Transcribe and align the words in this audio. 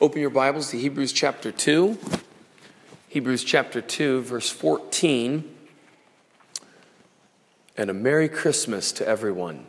Open 0.00 0.20
your 0.20 0.30
Bibles 0.30 0.70
to 0.70 0.76
Hebrews 0.76 1.12
chapter 1.12 1.52
2. 1.52 1.96
Hebrews 3.10 3.44
chapter 3.44 3.80
2, 3.80 4.22
verse 4.22 4.50
14. 4.50 5.48
And 7.76 7.90
a 7.90 7.94
Merry 7.94 8.28
Christmas 8.28 8.90
to 8.90 9.06
everyone. 9.06 9.66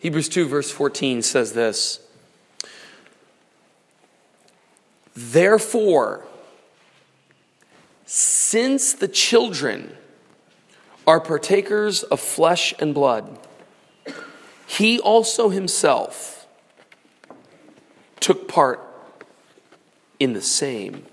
Hebrews 0.00 0.28
2, 0.28 0.48
verse 0.48 0.68
14 0.72 1.22
says 1.22 1.52
this 1.52 2.00
Therefore, 5.14 6.26
since 8.04 8.92
the 8.94 9.08
children 9.08 9.96
are 11.06 11.20
partakers 11.20 12.02
of 12.02 12.18
flesh 12.18 12.74
and 12.80 12.92
blood, 12.92 13.38
he 14.66 14.98
also 14.98 15.50
himself 15.50 16.35
took 18.26 18.48
part 18.48 18.80
in 20.18 20.32
the 20.32 20.42
same. 20.42 21.06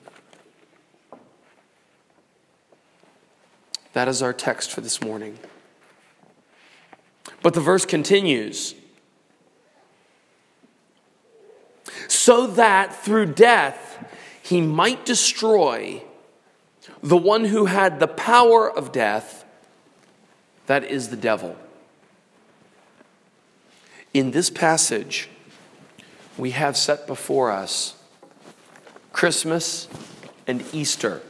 That 3.93 4.07
is 4.07 4.23
our 4.23 4.33
text 4.33 4.71
for 4.71 4.81
this 4.81 4.99
morning. 4.99 5.37
But 7.43 7.53
the 7.53 7.61
verse 7.61 7.85
continues 7.85 8.73
so 12.07 12.47
that 12.47 12.95
through 12.95 13.27
death 13.27 14.03
he 14.41 14.59
might 14.59 15.05
destroy 15.05 16.01
the 17.03 17.15
one 17.15 17.45
who 17.45 17.65
had 17.65 17.99
the 17.99 18.07
power 18.07 18.67
of 18.67 18.91
death, 18.91 19.45
that 20.65 20.83
is 20.83 21.09
the 21.09 21.17
devil. 21.17 21.55
In 24.15 24.31
this 24.31 24.49
passage, 24.49 25.29
we 26.37 26.51
have 26.51 26.75
set 26.75 27.07
before 27.07 27.51
us 27.51 27.95
Christmas 29.11 29.87
and 30.47 30.63
Easter. 30.73 31.21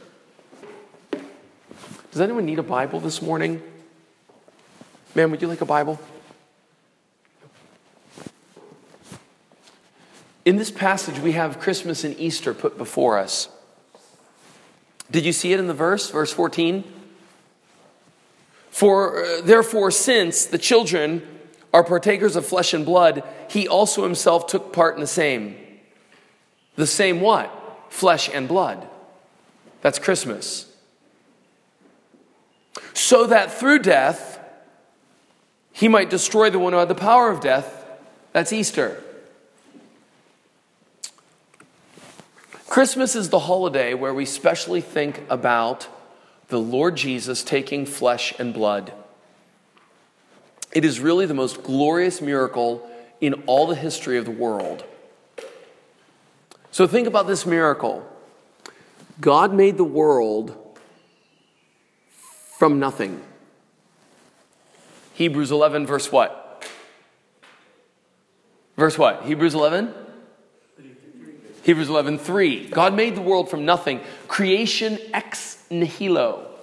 Does 2.10 2.20
anyone 2.20 2.46
need 2.46 2.58
a 2.58 2.62
Bible 2.62 3.00
this 3.00 3.20
morning? 3.20 3.62
Man, 5.14 5.30
would 5.30 5.42
you 5.42 5.48
like 5.48 5.60
a 5.60 5.66
Bible? 5.66 6.00
In 10.44 10.56
this 10.56 10.70
passage, 10.70 11.18
we 11.18 11.32
have 11.32 11.58
Christmas 11.58 12.04
and 12.04 12.18
Easter 12.18 12.52
put 12.52 12.76
before 12.76 13.18
us. 13.18 13.48
Did 15.10 15.24
you 15.24 15.32
see 15.32 15.52
it 15.52 15.60
in 15.60 15.68
the 15.68 15.74
verse, 15.74 16.10
verse 16.10 16.32
14? 16.32 16.84
For 18.70 19.24
uh, 19.24 19.40
therefore, 19.42 19.90
since 19.90 20.46
the 20.46 20.58
children 20.58 21.22
are 21.74 21.82
partakers 21.82 22.36
of 22.36 22.46
flesh 22.46 22.72
and 22.72 22.86
blood, 22.86 23.24
he 23.50 23.66
also 23.66 24.04
himself 24.04 24.46
took 24.46 24.72
part 24.72 24.94
in 24.94 25.00
the 25.00 25.08
same. 25.08 25.56
The 26.76 26.86
same 26.86 27.20
what? 27.20 27.50
Flesh 27.88 28.30
and 28.32 28.46
blood. 28.46 28.86
That's 29.80 29.98
Christmas. 29.98 30.72
So 32.92 33.26
that 33.26 33.52
through 33.52 33.80
death, 33.80 34.38
he 35.72 35.88
might 35.88 36.10
destroy 36.10 36.48
the 36.48 36.60
one 36.60 36.72
who 36.72 36.78
had 36.78 36.86
the 36.86 36.94
power 36.94 37.28
of 37.28 37.40
death. 37.40 37.84
That's 38.32 38.52
Easter. 38.52 39.02
Christmas 42.68 43.16
is 43.16 43.30
the 43.30 43.40
holiday 43.40 43.94
where 43.94 44.14
we 44.14 44.26
specially 44.26 44.80
think 44.80 45.22
about 45.28 45.88
the 46.48 46.60
Lord 46.60 46.96
Jesus 46.96 47.42
taking 47.42 47.84
flesh 47.84 48.32
and 48.38 48.54
blood. 48.54 48.92
It 50.74 50.84
is 50.84 50.98
really 50.98 51.24
the 51.24 51.34
most 51.34 51.62
glorious 51.62 52.20
miracle 52.20 52.88
in 53.20 53.44
all 53.46 53.66
the 53.66 53.76
history 53.76 54.18
of 54.18 54.24
the 54.24 54.32
world. 54.32 54.84
So 56.72 56.86
think 56.88 57.06
about 57.06 57.28
this 57.28 57.46
miracle 57.46 58.04
God 59.20 59.54
made 59.54 59.76
the 59.76 59.84
world 59.84 60.56
from 62.58 62.80
nothing. 62.80 63.22
Hebrews 65.14 65.52
11, 65.52 65.86
verse 65.86 66.10
what? 66.10 66.68
Verse 68.76 68.98
what? 68.98 69.22
Hebrews 69.22 69.54
11? 69.54 69.94
Hebrews 71.62 71.88
11, 71.88 72.18
3. 72.18 72.68
God 72.68 72.94
made 72.94 73.14
the 73.14 73.22
world 73.22 73.48
from 73.48 73.64
nothing. 73.64 74.00
Creation 74.26 74.98
ex 75.12 75.64
nihilo. 75.70 76.53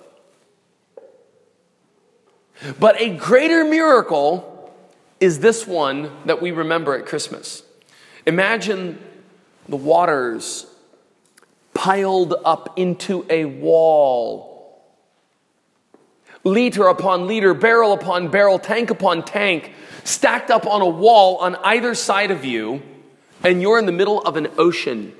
But 2.79 3.01
a 3.01 3.15
greater 3.15 3.63
miracle 3.63 4.73
is 5.19 5.39
this 5.39 5.65
one 5.65 6.11
that 6.25 6.41
we 6.41 6.51
remember 6.51 6.95
at 6.95 7.05
Christmas. 7.05 7.63
Imagine 8.25 8.99
the 9.67 9.77
waters 9.77 10.67
piled 11.73 12.35
up 12.45 12.77
into 12.77 13.25
a 13.29 13.45
wall, 13.45 14.83
liter 16.43 16.87
upon 16.87 17.27
liter, 17.27 17.53
barrel 17.53 17.93
upon 17.93 18.29
barrel, 18.29 18.59
tank 18.59 18.89
upon 18.89 19.23
tank, 19.23 19.73
stacked 20.03 20.51
up 20.51 20.67
on 20.67 20.81
a 20.81 20.89
wall 20.89 21.37
on 21.37 21.55
either 21.57 21.95
side 21.95 22.31
of 22.31 22.45
you 22.45 22.81
and 23.43 23.61
you're 23.61 23.79
in 23.79 23.85
the 23.87 23.91
middle 23.91 24.21
of 24.21 24.35
an 24.37 24.47
ocean. 24.57 25.13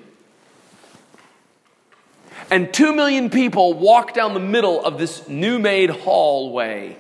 And 2.52 2.72
two 2.74 2.94
million 2.94 3.30
people 3.30 3.74
walk 3.74 4.14
down 4.14 4.34
the 4.34 4.40
middle 4.40 4.84
of 4.84 5.00
this 5.00 5.28
new 5.28 5.58
made 5.58 5.90
hallway 5.90 6.98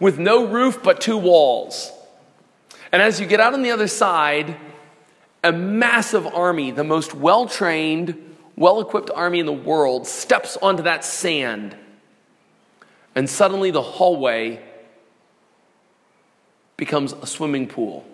with 0.00 0.18
no 0.18 0.46
roof 0.46 0.82
but 0.82 1.00
two 1.00 1.16
walls. 1.16 1.92
And 2.92 3.02
as 3.02 3.20
you 3.20 3.26
get 3.26 3.40
out 3.40 3.54
on 3.54 3.62
the 3.62 3.70
other 3.70 3.88
side, 3.88 4.56
a 5.42 5.52
massive 5.52 6.26
army, 6.26 6.70
the 6.70 6.84
most 6.84 7.14
well 7.14 7.46
trained, 7.46 8.36
well 8.56 8.80
equipped 8.80 9.10
army 9.14 9.40
in 9.40 9.46
the 9.46 9.52
world, 9.52 10.06
steps 10.06 10.56
onto 10.60 10.82
that 10.84 11.04
sand. 11.04 11.76
And 13.14 13.28
suddenly 13.28 13.70
the 13.70 13.82
hallway 13.82 14.62
becomes 16.76 17.12
a 17.14 17.26
swimming 17.26 17.66
pool. 17.66 18.06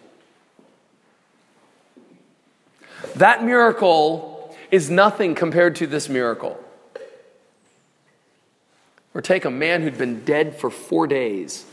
That 3.17 3.45
miracle 3.45 4.57
is 4.71 4.89
nothing 4.91 5.35
compared 5.35 5.77
to 5.77 5.87
this 5.87 6.09
miracle. 6.09 6.59
Or 9.15 9.21
take 9.21 9.45
a 9.45 9.51
man 9.51 9.83
who'd 9.83 9.99
been 9.99 10.25
dead 10.25 10.57
for 10.57 10.71
four 10.71 11.07
days 11.07 11.67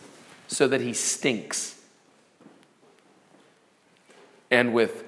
so 0.50 0.68
that 0.68 0.82
he 0.82 0.94
stinks. 0.94 1.80
And 4.52 4.74
with 4.74 5.06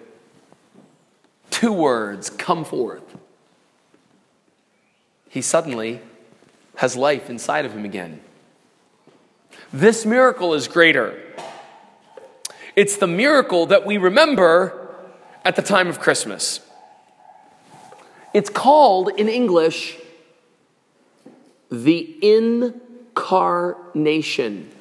two 1.50 1.74
words, 1.74 2.30
come 2.30 2.64
forth, 2.64 3.18
he 5.28 5.42
suddenly 5.42 6.00
has 6.76 6.96
life 6.96 7.30
inside 7.30 7.66
of 7.66 7.74
him 7.74 7.86
again. 7.86 8.22
This 9.74 10.06
miracle 10.06 10.54
is 10.54 10.68
greater. 10.68 11.20
It's 12.76 12.98
the 12.98 13.08
miracle 13.08 13.66
that 13.66 13.84
we 13.86 13.98
remember 13.98 14.96
at 15.44 15.56
the 15.56 15.64
time 15.64 15.88
of 15.88 16.00
Christmas. 16.00 16.60
It's 18.34 18.50
called 18.50 19.10
in 19.18 19.28
English 19.28 19.98
the 21.72 22.20
incarnation. 23.16 24.72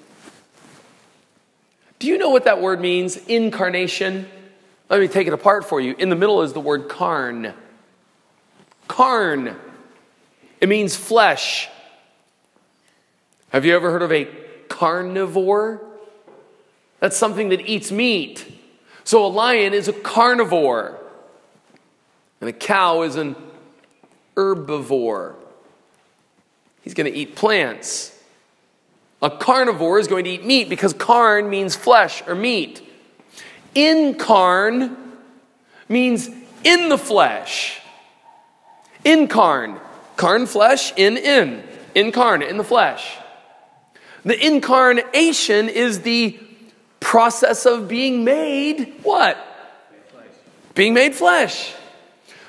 Do 2.01 2.09
you 2.09 2.19
know 2.19 2.31
what 2.31 2.45
that 2.45 2.61
word 2.61 2.81
means, 2.81 3.17
incarnation? 3.17 4.27
Let 4.89 5.01
me 5.01 5.07
take 5.07 5.27
it 5.27 5.33
apart 5.35 5.67
for 5.67 5.81
you. 5.81 5.95
In 5.99 6.09
the 6.09 6.17
middle 6.17 6.43
is 6.43 6.53
the 6.55 6.61
word 6.61 6.89
carn. 6.89 7.53
Carn. 8.89 9.55
It 10.61 10.69
means 10.69 10.97
flesh. 10.97 11.69
Have 13.51 13.65
you 13.65 13.77
ever 13.77 13.91
heard 13.91 14.03
of 14.03 14.11
a 14.11 14.25
carnivore? 14.69 15.83
That's 17.01 17.19
something 17.19 17.51
that 17.51 17.61
eats 17.61 17.93
meat. 17.93 18.47
So 19.05 19.25
a 19.25 19.29
lion 19.29 19.75
is 19.75 19.87
a 19.87 19.93
carnivore, 19.93 20.99
and 22.41 22.49
a 22.49 22.53
cow 22.53 23.03
is 23.03 23.17
an 23.17 23.37
herbivore. 24.37 25.35
He's 26.81 26.95
going 26.95 27.13
to 27.13 27.19
eat 27.19 27.37
plants. 27.37 28.19
A 29.23 29.31
carnivore 29.31 29.99
is 29.99 30.09
going 30.09 30.25
to 30.25 30.31
eat 30.31 30.45
meat 30.45 30.69
because 30.69 30.93
carn 30.93 31.51
means 31.51 31.77
flesh 31.77 32.23
or 32.27 32.35
meat. 32.35 32.83
Incarn 33.75 34.97
means 35.89 36.29
in 36.65 36.89
the 36.89 36.99
flesh. 36.99 37.81
Incarn. 39.05 39.79
Carn 40.17 40.47
flesh, 40.47 40.93
in, 40.97 41.17
in. 41.17 41.63
Incarnate, 41.95 42.49
in 42.49 42.57
the 42.57 42.65
flesh. 42.65 43.17
The 44.25 44.39
incarnation 44.47 45.69
is 45.69 46.01
the 46.01 46.39
process 47.01 47.65
of 47.67 47.89
being 47.89 48.25
made 48.25 49.01
what? 49.03 49.39
Being 50.75 50.95
made 50.95 51.15
flesh. 51.15 51.75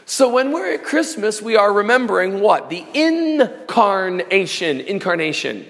So 0.05 0.29
when 0.29 0.51
we're 0.51 0.73
at 0.73 0.83
Christmas, 0.83 1.41
we 1.41 1.55
are 1.55 1.71
remembering 1.71 2.41
what? 2.41 2.69
The 2.69 2.85
incarnation. 2.93 4.81
Incarnation. 4.81 5.65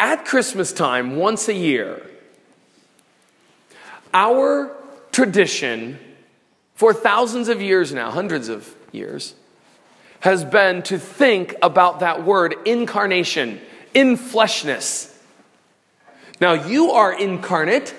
At 0.00 0.24
Christmas 0.24 0.72
time, 0.72 1.16
once 1.16 1.46
a 1.46 1.54
year, 1.54 2.00
Our 4.12 4.74
tradition 5.12 5.98
for 6.74 6.92
thousands 6.92 7.48
of 7.48 7.62
years 7.62 7.92
now, 7.92 8.10
hundreds 8.10 8.48
of 8.48 8.74
years, 8.92 9.34
has 10.20 10.44
been 10.44 10.82
to 10.84 10.98
think 10.98 11.54
about 11.62 12.00
that 12.00 12.24
word 12.24 12.54
incarnation, 12.64 13.60
in 13.94 14.16
fleshness. 14.16 15.16
Now, 16.40 16.54
you 16.54 16.92
are 16.92 17.12
incarnate 17.12 17.94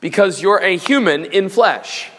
because 0.00 0.42
you're 0.42 0.62
a 0.62 0.76
human 0.76 1.26
in 1.26 1.48
flesh. 1.48 2.10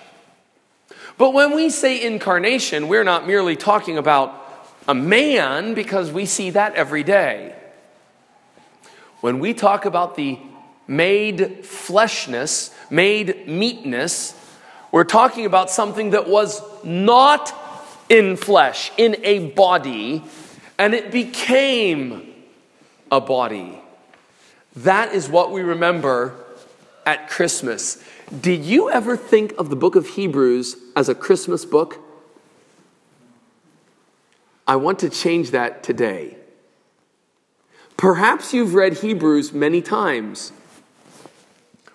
But 1.18 1.34
when 1.34 1.56
we 1.56 1.70
say 1.70 2.02
incarnation, 2.02 2.88
we're 2.88 3.04
not 3.04 3.28
merely 3.28 3.56
talking 3.56 3.98
about 3.98 4.42
a 4.88 4.96
man 4.96 5.74
because 5.74 6.12
we 6.12 6.26
see 6.26 6.52
that 6.52 6.76
every 6.76 7.04
day. 7.04 7.55
When 9.26 9.40
we 9.40 9.56
talk 9.56 9.86
about 9.86 10.14
the 10.14 10.38
made 10.88 11.66
fleshness, 11.66 12.72
made 12.92 13.48
meatness, 13.48 14.40
we're 14.92 15.04
talking 15.04 15.48
about 15.48 15.72
something 15.72 16.12
that 16.12 16.30
was 16.30 16.62
not 16.84 17.52
in 18.08 18.38
flesh, 18.38 18.92
in 18.98 19.16
a 19.24 19.48
body, 19.48 20.22
and 20.78 20.94
it 20.94 21.10
became 21.10 22.36
a 23.12 23.20
body. 23.20 23.82
That 24.76 25.12
is 25.12 25.28
what 25.28 25.52
we 25.52 25.62
remember 25.64 26.36
at 27.04 27.28
Christmas. 27.28 28.04
Did 28.42 28.64
you 28.64 28.92
ever 28.92 29.18
think 29.18 29.56
of 29.58 29.72
the 29.72 29.76
book 29.76 29.96
of 29.96 30.10
Hebrews 30.10 30.76
as 30.96 31.10
a 31.10 31.16
Christmas 31.16 31.66
book? 31.66 31.98
I 34.68 34.76
want 34.76 35.00
to 35.00 35.10
change 35.10 35.50
that 35.50 35.82
today. 35.82 36.38
Perhaps 38.06 38.54
you've 38.54 38.76
read 38.76 39.00
Hebrews 39.00 39.52
many 39.52 39.82
times. 39.82 40.52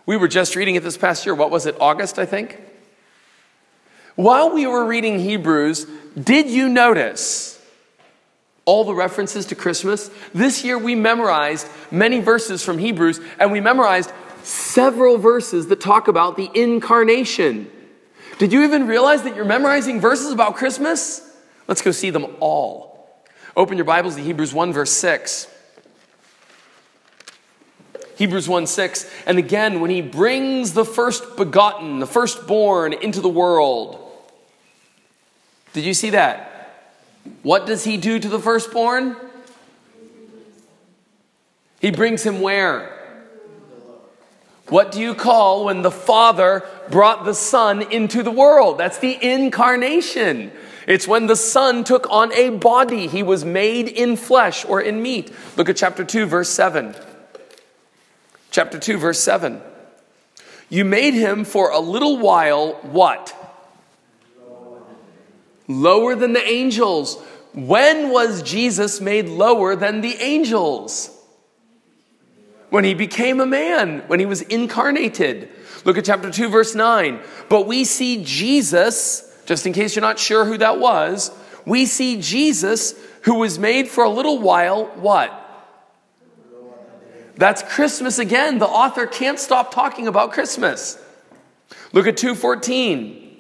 We 0.07 0.17
were 0.17 0.27
just 0.27 0.57
reading 0.57 0.75
it 0.75 0.83
this 0.83 0.97
past 0.97 1.25
year. 1.25 1.37
What 1.37 1.53
was 1.53 1.67
it, 1.67 1.77
August, 1.79 2.19
I 2.19 2.27
think? 2.27 2.61
While 4.17 4.53
we 4.53 4.67
were 4.67 4.85
reading 4.85 5.21
Hebrews, 5.21 5.87
did 6.21 6.51
you 6.51 6.69
notice 6.69 7.65
all 8.65 8.83
the 8.83 8.93
references 8.93 9.47
to 9.47 9.55
Christmas? 9.55 10.11
This 10.35 10.65
year 10.65 10.77
we 10.77 10.97
memorized 10.97 11.69
many 11.93 12.19
verses 12.19 12.65
from 12.65 12.79
Hebrews, 12.79 13.21
and 13.39 13.53
we 13.53 13.61
memorized 13.61 14.11
several 14.43 15.17
verses 15.17 15.69
that 15.69 15.81
talk 15.81 16.09
about 16.09 16.37
the 16.37 16.51
incarnation. 16.61 17.71
Did 18.39 18.53
you 18.53 18.65
even 18.65 18.89
realize 18.89 19.23
that 19.23 19.37
you're 19.37 19.45
memorizing 19.45 20.01
verses 20.01 20.33
about 20.33 20.57
Christmas? 20.57 21.33
Let's 21.69 21.83
go 21.83 21.93
see 21.93 22.11
them 22.11 22.35
all. 22.41 23.09
Open 23.57 23.77
your 23.79 23.85
Bibles 23.85 24.17
to 24.17 24.23
Hebrews 24.23 24.53
1, 24.53 24.73
verse 24.73 24.91
6. 24.91 25.47
Hebrews 28.21 28.51
1 28.51 28.67
6. 28.67 29.11
And 29.25 29.39
again, 29.39 29.81
when 29.81 29.91
he 29.91 30.03
brings 30.03 30.75
the 30.75 30.85
first 30.85 31.39
begotten, 31.39 32.01
the 32.01 32.07
firstborn 32.07 32.93
into 32.93 33.23
the 33.23 33.31
world. 33.31 33.99
Did 35.73 35.85
you 35.85 35.95
see 35.95 36.11
that? 36.11 36.93
What 37.43 37.65
does 37.65 37.85
he 37.85 37.97
do 37.97 38.19
to 38.19 38.29
the 38.29 38.39
firstborn? 38.39 39.17
He 41.81 41.91
brings 41.91 42.23
him 42.23 42.43
where? 42.43 42.95
What 44.69 44.93
do 44.93 45.01
you 45.01 45.15
call 45.15 45.65
when 45.65 45.81
the 45.81 45.91
Father 45.91 46.69
brought 46.91 47.25
the 47.25 47.33
Son 47.33 47.81
into 47.91 48.23
the 48.23 48.31
world? 48.31 48.77
That's 48.77 48.99
the 48.99 49.17
incarnation. 49.19 50.53
It's 50.87 51.09
when 51.09 51.27
the 51.27 51.37
Son 51.37 51.85
took 51.85 52.07
on 52.11 52.35
a 52.35 52.51
body. 52.51 53.07
He 53.07 53.23
was 53.23 53.47
made 53.47 53.89
in 53.89 54.17
flesh 54.17 54.67
or 54.67 54.79
in 54.79 55.01
meat. 55.01 55.33
Look 55.57 55.71
at 55.71 55.79
chapter 55.79 56.05
2, 56.05 56.27
verse 56.27 56.51
7. 56.51 56.95
Chapter 58.51 58.79
2, 58.79 58.99
verse 58.99 59.21
7. 59.21 59.61
You 60.69 60.85
made 60.85 61.15
him 61.15 61.45
for 61.45 61.71
a 61.71 61.81
little 61.81 62.19
while 62.19 62.75
what? 62.83 63.35
Lower 65.67 66.15
than 66.15 66.33
the 66.33 66.47
angels. 66.47 67.21
When 67.55 68.11
was 68.11 68.43
Jesus 68.43 69.01
made 69.01 69.29
lower 69.29 69.75
than 69.77 70.01
the 70.01 70.15
angels? 70.17 71.17
When 72.71 72.85
he 72.85 72.95
became 72.95 73.41
a 73.41 73.47
man, 73.47 74.05
when 74.07 74.21
he 74.21 74.27
was 74.27 74.43
incarnated. 74.43 75.49
Look 75.85 75.99
at 75.99 76.05
chapter 76.05 76.31
2, 76.31 76.49
verse 76.49 76.75
9. 76.75 77.21
But 77.49 77.67
we 77.67 77.85
see 77.85 78.23
Jesus 78.25 79.27
just 79.51 79.67
in 79.67 79.73
case 79.73 79.97
you're 79.97 80.01
not 80.01 80.21
sure 80.21 80.45
who 80.45 80.59
that 80.59 80.79
was, 80.79 81.33
we 81.67 81.85
see 81.85 82.21
Jesus 82.21 82.95
who 83.23 83.35
was 83.41 83.59
made 83.59 83.89
for 83.89 84.05
a 84.05 84.09
little 84.09 84.39
while 84.39 84.85
what? 84.95 85.40
That's 87.41 87.63
Christmas 87.63 88.19
again. 88.19 88.59
The 88.59 88.67
author 88.67 89.07
can't 89.07 89.39
stop 89.39 89.73
talking 89.73 90.07
about 90.07 90.33
Christmas. 90.33 91.03
Look 91.95 92.07
at 92.07 92.19
214. 92.19 93.39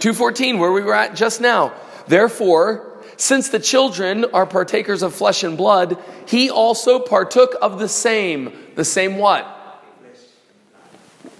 214, 0.00 0.58
where 0.58 0.72
we 0.72 0.82
were 0.82 0.92
at 0.92 1.14
just 1.14 1.40
now. 1.40 1.72
Therefore, 2.08 2.92
since 3.16 3.50
the 3.50 3.60
children 3.60 4.24
are 4.34 4.46
partakers 4.46 5.02
of 5.02 5.14
flesh 5.14 5.44
and 5.44 5.56
blood, 5.56 5.96
he 6.26 6.50
also 6.50 6.98
partook 6.98 7.54
of 7.62 7.78
the 7.78 7.88
same. 7.88 8.52
The 8.74 8.84
same 8.84 9.16
what? 9.16 9.44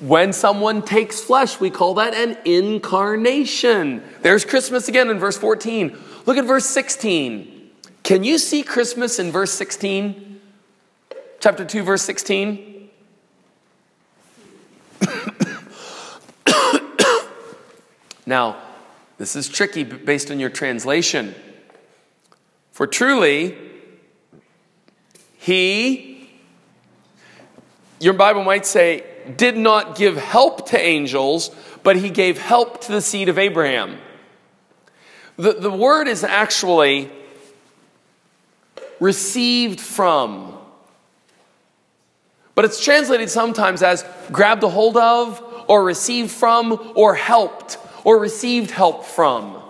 When 0.00 0.32
someone 0.32 0.80
takes 0.80 1.20
flesh, 1.20 1.58
we 1.58 1.70
call 1.70 1.94
that 1.94 2.14
an 2.14 2.38
incarnation. 2.44 4.04
There's 4.22 4.44
Christmas 4.44 4.86
again 4.86 5.10
in 5.10 5.18
verse 5.18 5.36
14. 5.36 5.98
Look 6.24 6.36
at 6.36 6.44
verse 6.44 6.66
16. 6.66 7.53
Can 8.04 8.22
you 8.22 8.36
see 8.36 8.62
Christmas 8.62 9.18
in 9.18 9.32
verse 9.32 9.50
16? 9.52 10.38
Chapter 11.40 11.64
2, 11.64 11.82
verse 11.82 12.02
16. 12.02 12.90
now, 18.26 18.58
this 19.16 19.34
is 19.34 19.48
tricky 19.48 19.84
based 19.84 20.30
on 20.30 20.38
your 20.38 20.50
translation. 20.50 21.34
For 22.72 22.86
truly, 22.86 23.56
he, 25.38 26.28
your 28.00 28.12
Bible 28.12 28.44
might 28.44 28.66
say, 28.66 29.02
did 29.34 29.56
not 29.56 29.96
give 29.96 30.18
help 30.18 30.68
to 30.68 30.78
angels, 30.78 31.50
but 31.82 31.96
he 31.96 32.10
gave 32.10 32.36
help 32.36 32.82
to 32.82 32.92
the 32.92 33.00
seed 33.00 33.30
of 33.30 33.38
Abraham. 33.38 33.96
The, 35.38 35.54
the 35.54 35.70
word 35.70 36.06
is 36.06 36.22
actually 36.22 37.10
received 39.04 39.80
from, 39.80 40.56
but 42.54 42.64
it's 42.64 42.82
translated 42.82 43.28
sometimes 43.28 43.82
as 43.82 44.02
grabbed 44.32 44.62
a 44.62 44.68
hold 44.68 44.96
of, 44.96 45.42
or 45.68 45.84
received 45.84 46.30
from, 46.30 46.92
or 46.94 47.14
helped, 47.14 47.76
or 48.02 48.18
received 48.18 48.70
help 48.70 49.04
from. 49.04 49.62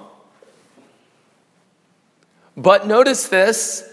But 2.57 2.87
notice 2.87 3.29
this 3.29 3.91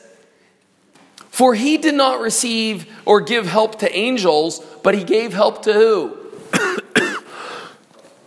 for 1.32 1.56
he 1.56 1.78
did 1.78 1.96
not 1.96 2.20
receive 2.20 2.86
or 3.06 3.22
give 3.22 3.48
help 3.48 3.80
to 3.80 3.98
angels, 3.98 4.60
but 4.84 4.94
he 4.94 5.04
gave 5.04 5.34
help 5.34 5.64
to 5.64 5.74
who? 5.74 6.18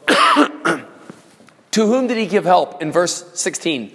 to 1.71 1.87
whom 1.87 2.09
did 2.09 2.17
he 2.17 2.27
give 2.27 2.45
help 2.45 2.83
in 2.83 2.91
verse 2.91 3.31
16? 3.35 3.93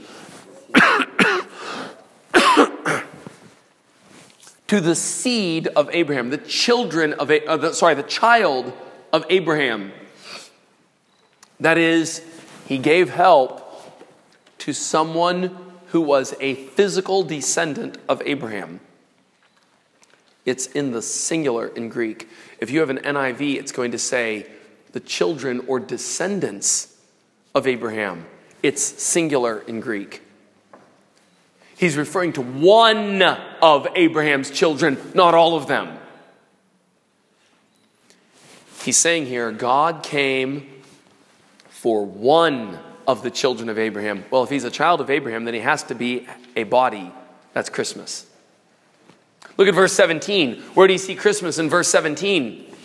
To 4.70 4.80
the 4.80 4.94
seed 4.94 5.68
of 5.76 5.90
Abraham, 5.92 6.30
the 6.30 6.38
children 6.38 7.14
of, 7.14 7.32
uh, 7.32 7.58
the, 7.58 7.74
sorry, 7.74 7.96
the 7.96 8.04
child 8.04 8.72
of 9.12 9.26
Abraham. 9.28 9.92
That 11.60 11.80
is, 11.80 12.24
he 12.68 12.78
gave 12.78 13.10
help 13.10 13.66
to 14.60 14.72
someone 14.72 15.58
who 15.88 16.02
was 16.02 16.36
a 16.40 16.54
physical 16.54 17.24
descendant 17.24 17.98
of 18.08 18.22
Abraham. 18.26 18.80
It's 20.46 20.68
in 20.68 20.92
the 20.92 21.02
singular 21.02 21.68
in 21.68 21.90
Greek. 21.90 22.30
If 22.60 22.70
you 22.70 22.80
have 22.82 22.92
an 22.92 23.00
NIV, 23.00 23.56
it's 23.56 23.72
going 23.72 23.92
to 23.92 23.98
say 23.98 24.46
the 24.92 25.00
children 25.00 25.64
or 25.68 25.80
descendants 25.80 26.96
of 27.56 27.66
Abraham. 27.66 28.28
It's 28.62 28.84
singular 28.84 29.62
in 29.62 29.80
Greek. 29.80 30.22
He's 31.80 31.96
referring 31.96 32.34
to 32.34 32.42
one 32.42 33.22
of 33.22 33.88
Abraham's 33.96 34.52
children, 34.52 34.98
not 35.14 35.34
all 35.34 35.56
of 35.56 35.68
them. 35.68 35.98
He's 38.82 38.98
saying 38.98 39.28
here, 39.28 39.50
God 39.54 40.04
came 40.04 40.70
for 41.70 42.06
one 42.06 42.78
of 43.08 43.24
the 43.24 43.32
children 43.32 43.70
of 43.70 43.80
Abraham. 43.80 44.26
Well, 44.30 44.44
if 44.44 44.50
he's 44.50 44.66
a 44.66 44.70
child 44.70 45.00
of 45.00 45.10
Abraham, 45.10 45.46
then 45.46 45.54
he 45.54 45.62
has 45.62 45.84
to 45.84 45.96
be 45.96 46.28
a 46.54 46.64
body. 46.64 47.14
That's 47.54 47.70
Christmas. 47.70 48.26
Look 49.56 49.70
at 49.70 49.74
verse 49.74 49.94
17. 49.94 50.62
Where 50.74 50.86
do 50.86 50.92
you 50.92 51.00
see 51.00 51.16
Christmas 51.16 51.60
in 51.60 51.70
verse 51.70 51.88
17? 51.88 52.76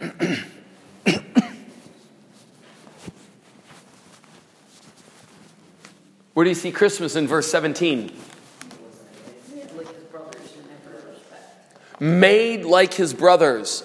Where 6.34 6.44
do 6.44 6.50
you 6.50 6.54
see 6.54 6.72
Christmas 6.72 7.16
in 7.16 7.26
verse 7.26 7.50
17? 7.50 8.10
made 12.02 12.64
like 12.64 12.92
his 12.94 13.14
brothers. 13.14 13.84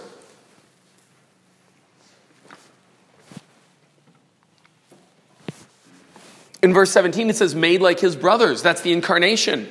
In 6.63 6.73
verse 6.73 6.89
17, 6.89 7.29
it 7.29 7.35
says, 7.35 7.53
made 7.53 7.79
like 7.79 7.99
his 7.99 8.15
brothers. 8.15 8.63
That's 8.63 8.81
the 8.81 8.91
incarnation. 8.91 9.69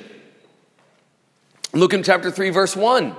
Look 1.73 1.93
in 1.93 2.03
chapter 2.03 2.31
3, 2.31 2.49
verse 2.51 2.73
1. 2.73 3.13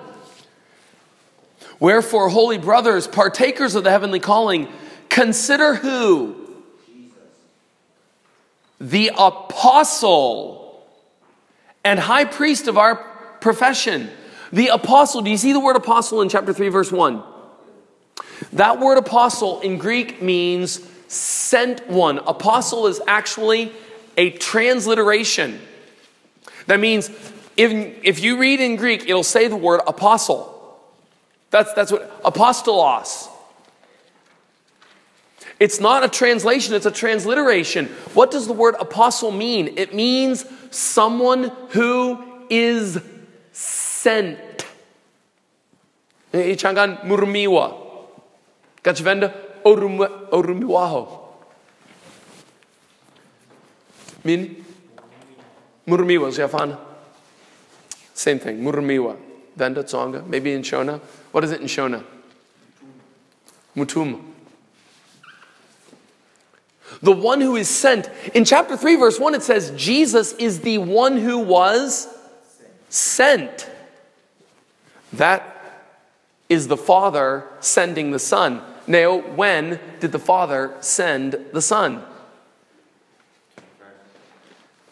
Wherefore, 1.79 2.31
holy 2.31 2.57
brothers, 2.57 3.07
partakers 3.07 3.75
of 3.75 3.85
the 3.85 3.91
heavenly 3.91 4.21
calling, 4.21 4.67
consider 5.11 5.75
who? 5.75 6.38
The 8.81 9.11
apostle 9.17 10.87
and 11.85 11.99
high 11.99 12.25
priest 12.25 12.69
of 12.69 12.79
our 12.79 12.97
profession. 13.41 14.11
The 14.53 14.69
apostle, 14.69 15.23
do 15.23 15.31
you 15.31 15.37
see 15.37 15.53
the 15.53 15.61
word 15.61 15.77
apostle 15.77 16.23
in 16.23 16.29
chapter 16.29 16.53
3, 16.53 16.69
verse 16.69 16.93
1? 16.93 17.23
That 18.53 18.81
word 18.81 18.99
apostle 18.99 19.61
in 19.61 19.79
Greek 19.79 20.23
means 20.23 20.81
sent 21.09 21.89
one. 21.89 22.19
Apostle 22.19 22.87
is 22.87 23.01
actually 23.07 23.73
a 24.17 24.31
transliteration. 24.31 25.61
That 26.67 26.81
means 26.81 27.11
if, 27.57 28.05
if 28.05 28.23
you 28.23 28.39
read 28.39 28.61
in 28.61 28.77
Greek, 28.77 29.09
it'll 29.09 29.25
say 29.25 29.49
the 29.49 29.57
word 29.57 29.81
apostle. 29.87 30.55
That's, 31.51 31.73
that's 31.73 31.91
what 31.91 32.23
apostolos. 32.23 33.29
It's 35.61 35.81
not 35.81 36.05
a 36.05 36.09
translation, 36.09 36.75
it's 36.75 36.87
a 36.87 36.91
transliteration. 36.91 37.87
What 38.15 38.31
does 38.31 38.47
the 38.47 38.53
word 38.53 38.77
apostle 38.79 39.33
mean? 39.33 39.75
It 39.77 39.93
means 39.93 40.45
someone 40.71 41.51
who 41.71 42.23
is 42.49 43.01
sent. 43.53 44.39
Ichangan 46.33 47.05
murmiwa. 47.05 47.75
Kachvenda 48.83 49.35
orumiwaho. 49.65 51.25
Min? 54.25 54.65
Murmiwa, 55.89 56.31
Jafana. 56.31 56.79
Same 58.15 58.39
thing, 58.39 58.63
murmiwa. 58.63 59.17
Venda 59.57 59.83
Tsonga, 59.83 60.25
maybe 60.27 60.53
in 60.53 60.63
Shona. 60.63 61.01
What 61.33 61.43
is 61.43 61.51
it 61.51 61.61
in 61.61 61.67
Shona? 61.67 62.05
Mutum. 63.77 64.28
The 67.01 67.13
one 67.13 67.41
who 67.41 67.57
is 67.57 67.69
sent. 67.69 68.11
In 68.35 68.45
chapter 68.45 68.77
3, 68.77 68.97
verse 68.97 69.21
1, 69.21 69.35
it 69.35 69.43
says, 69.43 69.73
Jesus 69.77 70.33
is 70.35 70.61
the 70.61 70.79
one 70.79 71.17
who 71.17 71.39
was 71.39 72.09
sent. 72.89 73.71
That 75.13 75.55
is 76.49 76.69
the 76.69 76.77
Father 76.77 77.45
sending 77.61 78.11
the 78.11 78.19
Son. 78.19 78.63
Now, 78.87 79.19
when 79.19 79.79
did 80.01 80.13
the 80.13 80.19
Father 80.19 80.75
send 80.81 81.37
the 81.53 81.63
Son? 81.63 82.03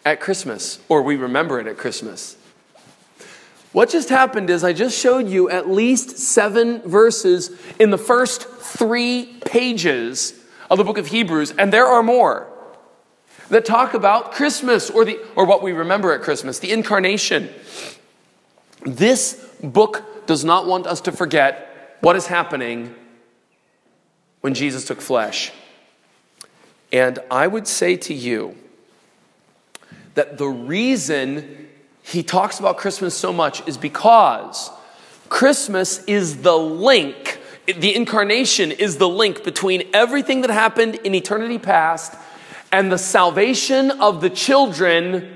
At 0.04 0.20
Christmas, 0.20 0.78
or 0.88 1.02
we 1.02 1.16
remember 1.16 1.58
it 1.58 1.66
at 1.66 1.76
Christmas. 1.76 2.36
What 3.72 3.90
just 3.90 4.08
happened 4.08 4.48
is 4.48 4.62
I 4.62 4.72
just 4.72 4.98
showed 4.98 5.28
you 5.28 5.50
at 5.50 5.68
least 5.68 6.18
seven 6.18 6.80
verses 6.82 7.50
in 7.80 7.90
the 7.90 7.98
first 7.98 8.48
three 8.48 9.38
pages 9.44 10.32
of 10.70 10.78
the 10.78 10.84
book 10.84 10.98
of 10.98 11.08
Hebrews, 11.08 11.52
and 11.52 11.72
there 11.72 11.86
are 11.86 12.02
more 12.02 12.48
that 13.48 13.64
talk 13.64 13.94
about 13.94 14.32
Christmas 14.32 14.90
or, 14.90 15.04
the, 15.04 15.18
or 15.36 15.44
what 15.44 15.62
we 15.62 15.72
remember 15.72 16.12
at 16.12 16.22
Christmas, 16.22 16.58
the 16.58 16.72
incarnation. 16.72 17.48
This 18.82 19.34
book 19.62 20.26
does 20.26 20.44
not 20.44 20.66
want 20.66 20.86
us 20.86 21.00
to 21.02 21.12
forget 21.12 21.98
what 22.00 22.16
is 22.16 22.26
happening 22.26 22.94
when 24.40 24.54
Jesus 24.54 24.84
took 24.84 25.00
flesh. 25.00 25.52
And 26.92 27.18
I 27.30 27.46
would 27.46 27.66
say 27.66 27.96
to 27.96 28.14
you 28.14 28.56
that 30.14 30.38
the 30.38 30.46
reason 30.46 31.68
he 32.02 32.22
talks 32.22 32.58
about 32.58 32.78
Christmas 32.78 33.14
so 33.16 33.32
much 33.32 33.66
is 33.68 33.76
because 33.76 34.70
Christmas 35.28 36.02
is 36.04 36.42
the 36.42 36.56
link, 36.56 37.40
the 37.66 37.94
incarnation 37.94 38.72
is 38.72 38.98
the 38.98 39.08
link 39.08 39.44
between 39.44 39.88
everything 39.92 40.42
that 40.42 40.50
happened 40.50 40.96
in 40.96 41.14
eternity 41.14 41.58
past 41.58 42.14
and 42.72 42.90
the 42.90 42.98
salvation 42.98 43.90
of 43.90 44.20
the 44.20 44.30
children 44.30 45.32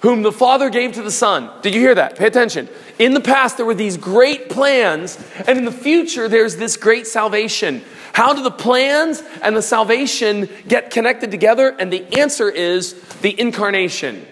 whom 0.00 0.22
the 0.22 0.32
Father 0.32 0.70
gave 0.70 0.92
to 0.92 1.02
the 1.02 1.10
Son. 1.10 1.50
Did 1.62 1.74
you 1.74 1.80
hear 1.80 1.94
that? 1.94 2.16
Pay 2.16 2.26
attention. 2.26 2.68
In 2.98 3.14
the 3.14 3.20
past, 3.20 3.56
there 3.56 3.66
were 3.66 3.74
these 3.74 3.96
great 3.96 4.48
plans, 4.48 5.18
and 5.46 5.58
in 5.58 5.64
the 5.64 5.72
future, 5.72 6.28
there's 6.28 6.56
this 6.56 6.76
great 6.76 7.06
salvation. 7.06 7.82
How 8.12 8.32
do 8.32 8.42
the 8.42 8.50
plans 8.50 9.22
and 9.42 9.56
the 9.56 9.62
salvation 9.62 10.48
get 10.68 10.90
connected 10.90 11.30
together? 11.30 11.68
And 11.68 11.92
the 11.92 12.18
answer 12.18 12.48
is 12.48 12.94
the 13.20 13.38
incarnation. 13.40 14.24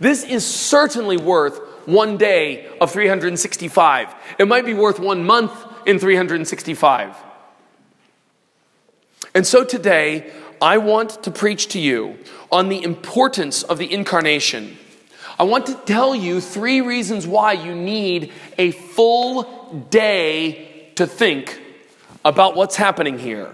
This 0.00 0.24
is 0.24 0.44
certainly 0.44 1.16
worth 1.16 1.58
one 1.86 2.16
day 2.16 2.68
of 2.80 2.90
365. 2.90 4.14
It 4.38 4.48
might 4.48 4.66
be 4.66 4.74
worth 4.74 5.00
one 5.00 5.24
month 5.24 5.52
in 5.88 5.98
365. 5.98 7.16
And 9.34 9.46
so 9.46 9.64
today, 9.64 10.30
I 10.60 10.76
want 10.76 11.22
to 11.24 11.30
preach 11.30 11.68
to 11.68 11.80
you 11.80 12.18
on 12.52 12.68
the 12.68 12.82
importance 12.82 13.62
of 13.62 13.78
the 13.78 13.90
incarnation. 13.90 14.76
I 15.38 15.44
want 15.44 15.66
to 15.66 15.74
tell 15.86 16.14
you 16.14 16.40
three 16.40 16.82
reasons 16.82 17.26
why 17.26 17.54
you 17.54 17.74
need 17.74 18.32
a 18.58 18.72
full 18.72 19.86
day 19.90 20.90
to 20.96 21.06
think 21.06 21.58
about 22.24 22.54
what's 22.54 22.76
happening 22.76 23.18
here. 23.18 23.50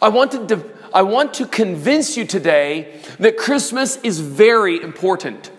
I 0.00 0.08
want 0.08 0.32
to 0.32 0.64
I 0.92 1.02
want 1.02 1.34
to 1.34 1.46
convince 1.46 2.16
you 2.16 2.24
today 2.24 3.00
that 3.18 3.36
Christmas 3.36 3.96
is 3.98 4.20
very 4.20 4.80
important. 4.82 5.50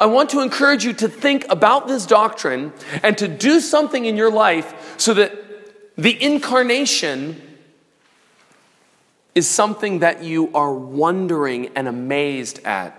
I 0.00 0.06
want 0.06 0.30
to 0.30 0.40
encourage 0.40 0.84
you 0.84 0.92
to 0.94 1.08
think 1.08 1.46
about 1.50 1.88
this 1.88 2.06
doctrine 2.06 2.72
and 3.02 3.16
to 3.18 3.28
do 3.28 3.60
something 3.60 4.04
in 4.04 4.16
your 4.16 4.30
life 4.30 4.94
so 4.98 5.14
that 5.14 5.32
the 5.96 6.22
incarnation 6.22 7.40
is 9.34 9.48
something 9.48 10.00
that 10.00 10.22
you 10.22 10.50
are 10.54 10.72
wondering 10.72 11.70
and 11.74 11.88
amazed 11.88 12.60
at. 12.64 12.98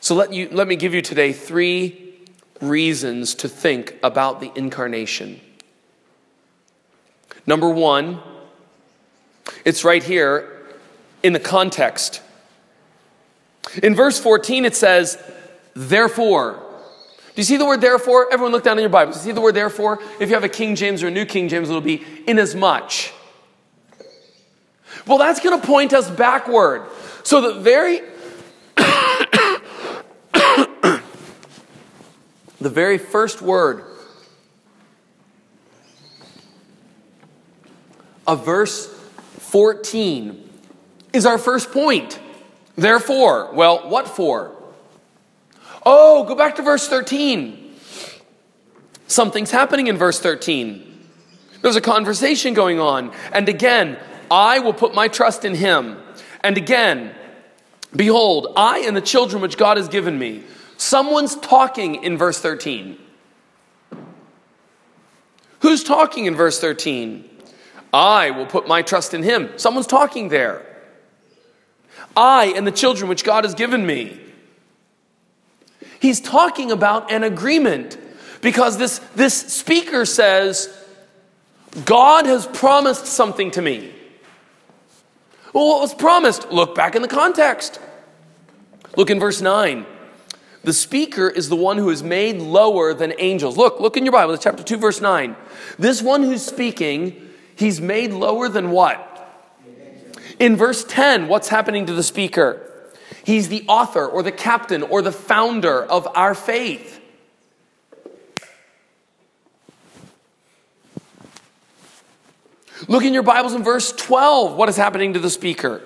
So 0.00 0.14
let, 0.14 0.32
you, 0.32 0.48
let 0.50 0.66
me 0.66 0.76
give 0.76 0.94
you 0.94 1.02
today 1.02 1.32
three 1.32 2.14
reasons 2.60 3.34
to 3.36 3.48
think 3.48 3.96
about 4.02 4.40
the 4.40 4.50
incarnation. 4.54 5.40
Number 7.46 7.68
one, 7.68 8.20
it's 9.64 9.84
right 9.84 10.02
here 10.02 10.66
in 11.22 11.32
the 11.32 11.40
context. 11.40 12.22
In 13.82 13.94
verse 13.94 14.18
14, 14.18 14.64
it 14.64 14.74
says, 14.76 15.22
therefore. 15.74 16.64
Do 17.38 17.40
you 17.40 17.44
see 17.44 17.56
the 17.56 17.66
word 17.66 17.80
therefore? 17.80 18.28
Everyone 18.32 18.52
look 18.52 18.64
down 18.64 18.78
in 18.78 18.82
your 18.82 18.90
Bibles. 18.90 19.16
You 19.16 19.22
see 19.22 19.32
the 19.32 19.40
word 19.40 19.54
therefore? 19.54 20.00
If 20.18 20.28
you 20.28 20.34
have 20.34 20.44
a 20.44 20.48
King 20.48 20.74
James 20.74 21.02
or 21.02 21.08
a 21.08 21.10
New 21.10 21.24
King 21.24 21.48
James, 21.48 21.68
it'll 21.68 21.80
be 21.80 22.04
inasmuch. 22.26 23.12
Well, 25.06 25.18
that's 25.18 25.40
going 25.40 25.60
to 25.60 25.66
point 25.66 25.92
us 25.92 26.10
backward. 26.10 26.82
So 27.22 27.40
the 27.40 27.60
very 27.60 28.00
the 32.60 32.70
very 32.70 32.98
first 32.98 33.40
word 33.40 33.84
of 38.26 38.44
verse 38.44 38.86
14 39.38 40.48
is 41.12 41.24
our 41.24 41.38
first 41.38 41.72
point. 41.72 42.18
Therefore, 42.78 43.50
well, 43.52 43.88
what 43.88 44.08
for? 44.08 44.52
Oh, 45.84 46.24
go 46.24 46.36
back 46.36 46.54
to 46.56 46.62
verse 46.62 46.88
13. 46.88 47.74
Something's 49.08 49.50
happening 49.50 49.88
in 49.88 49.96
verse 49.96 50.20
13. 50.20 50.84
There's 51.60 51.74
a 51.74 51.80
conversation 51.80 52.54
going 52.54 52.78
on. 52.78 53.12
And 53.32 53.48
again, 53.48 53.98
I 54.30 54.60
will 54.60 54.72
put 54.72 54.94
my 54.94 55.08
trust 55.08 55.44
in 55.44 55.56
him. 55.56 55.98
And 56.44 56.56
again, 56.56 57.12
behold, 57.96 58.52
I 58.54 58.84
and 58.86 58.96
the 58.96 59.00
children 59.00 59.42
which 59.42 59.56
God 59.58 59.76
has 59.76 59.88
given 59.88 60.16
me. 60.16 60.44
Someone's 60.76 61.34
talking 61.34 62.04
in 62.04 62.16
verse 62.16 62.38
13. 62.38 62.96
Who's 65.60 65.82
talking 65.82 66.26
in 66.26 66.36
verse 66.36 66.60
13? 66.60 67.28
I 67.92 68.30
will 68.30 68.46
put 68.46 68.68
my 68.68 68.82
trust 68.82 69.14
in 69.14 69.24
him. 69.24 69.50
Someone's 69.56 69.88
talking 69.88 70.28
there. 70.28 70.67
I 72.16 72.52
and 72.56 72.66
the 72.66 72.72
children 72.72 73.08
which 73.08 73.24
God 73.24 73.44
has 73.44 73.54
given 73.54 73.86
me. 73.86 74.20
He's 76.00 76.20
talking 76.20 76.70
about 76.70 77.10
an 77.10 77.24
agreement 77.24 77.98
because 78.40 78.78
this, 78.78 78.98
this 79.14 79.34
speaker 79.34 80.04
says, 80.04 80.74
God 81.84 82.26
has 82.26 82.46
promised 82.46 83.06
something 83.06 83.50
to 83.52 83.62
me. 83.62 83.92
Well, 85.52 85.66
what 85.66 85.80
was 85.80 85.94
promised? 85.94 86.50
Look 86.50 86.74
back 86.74 86.94
in 86.94 87.02
the 87.02 87.08
context. 87.08 87.80
Look 88.96 89.10
in 89.10 89.18
verse 89.18 89.40
9. 89.40 89.86
The 90.64 90.72
speaker 90.72 91.28
is 91.28 91.48
the 91.48 91.56
one 91.56 91.78
who 91.78 91.88
is 91.90 92.02
made 92.02 92.40
lower 92.40 92.92
than 92.92 93.14
angels. 93.18 93.56
Look, 93.56 93.80
look 93.80 93.96
in 93.96 94.04
your 94.04 94.12
Bible, 94.12 94.36
chapter 94.36 94.62
2, 94.62 94.76
verse 94.76 95.00
9. 95.00 95.36
This 95.78 96.02
one 96.02 96.22
who's 96.22 96.44
speaking, 96.44 97.30
he's 97.56 97.80
made 97.80 98.12
lower 98.12 98.48
than 98.48 98.70
what? 98.70 99.07
In 100.38 100.56
verse 100.56 100.84
10, 100.84 101.28
what's 101.28 101.48
happening 101.48 101.86
to 101.86 101.94
the 101.94 102.02
speaker? 102.02 102.64
He's 103.24 103.48
the 103.48 103.64
author 103.68 104.06
or 104.06 104.22
the 104.22 104.32
captain 104.32 104.82
or 104.82 105.02
the 105.02 105.12
founder 105.12 105.82
of 105.82 106.08
our 106.14 106.34
faith. 106.34 107.00
Look 112.86 113.04
in 113.04 113.12
your 113.12 113.24
Bibles 113.24 113.54
in 113.54 113.64
verse 113.64 113.92
12. 113.92 114.56
What 114.56 114.68
is 114.68 114.76
happening 114.76 115.14
to 115.14 115.18
the 115.18 115.30
speaker? 115.30 115.82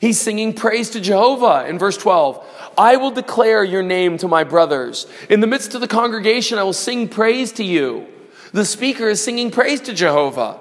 He's 0.00 0.20
singing 0.20 0.52
praise 0.52 0.90
to 0.90 1.00
Jehovah 1.00 1.66
in 1.66 1.78
verse 1.78 1.96
12. 1.96 2.44
I 2.76 2.96
will 2.96 3.10
declare 3.10 3.64
your 3.64 3.82
name 3.82 4.18
to 4.18 4.28
my 4.28 4.44
brothers. 4.44 5.06
In 5.30 5.40
the 5.40 5.46
midst 5.46 5.74
of 5.74 5.80
the 5.80 5.88
congregation, 5.88 6.58
I 6.58 6.62
will 6.62 6.74
sing 6.74 7.08
praise 7.08 7.52
to 7.52 7.64
you. 7.64 8.06
The 8.52 8.66
speaker 8.66 9.08
is 9.08 9.24
singing 9.24 9.50
praise 9.50 9.80
to 9.82 9.94
Jehovah. 9.94 10.60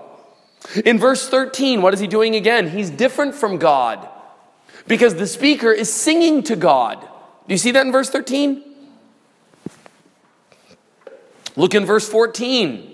In 0.86 0.98
verse 0.98 1.28
13, 1.28 1.82
what 1.82 1.94
is 1.94 2.00
he 2.00 2.08
doing 2.08 2.36
again? 2.36 2.70
He's 2.70 2.90
different 2.90 3.36
from 3.36 3.58
God 3.58 4.08
because 4.88 5.16
the 5.16 5.28
speaker 5.28 5.72
is 5.72 5.92
singing 5.92 6.44
to 6.44 6.56
God. 6.56 7.00
Do 7.02 7.54
you 7.54 7.58
see 7.58 7.72
that 7.72 7.86
in 7.86 7.92
verse 7.92 8.10
13? 8.10 8.64
Look 11.56 11.76
in 11.76 11.86
verse 11.86 12.08
14. 12.08 12.90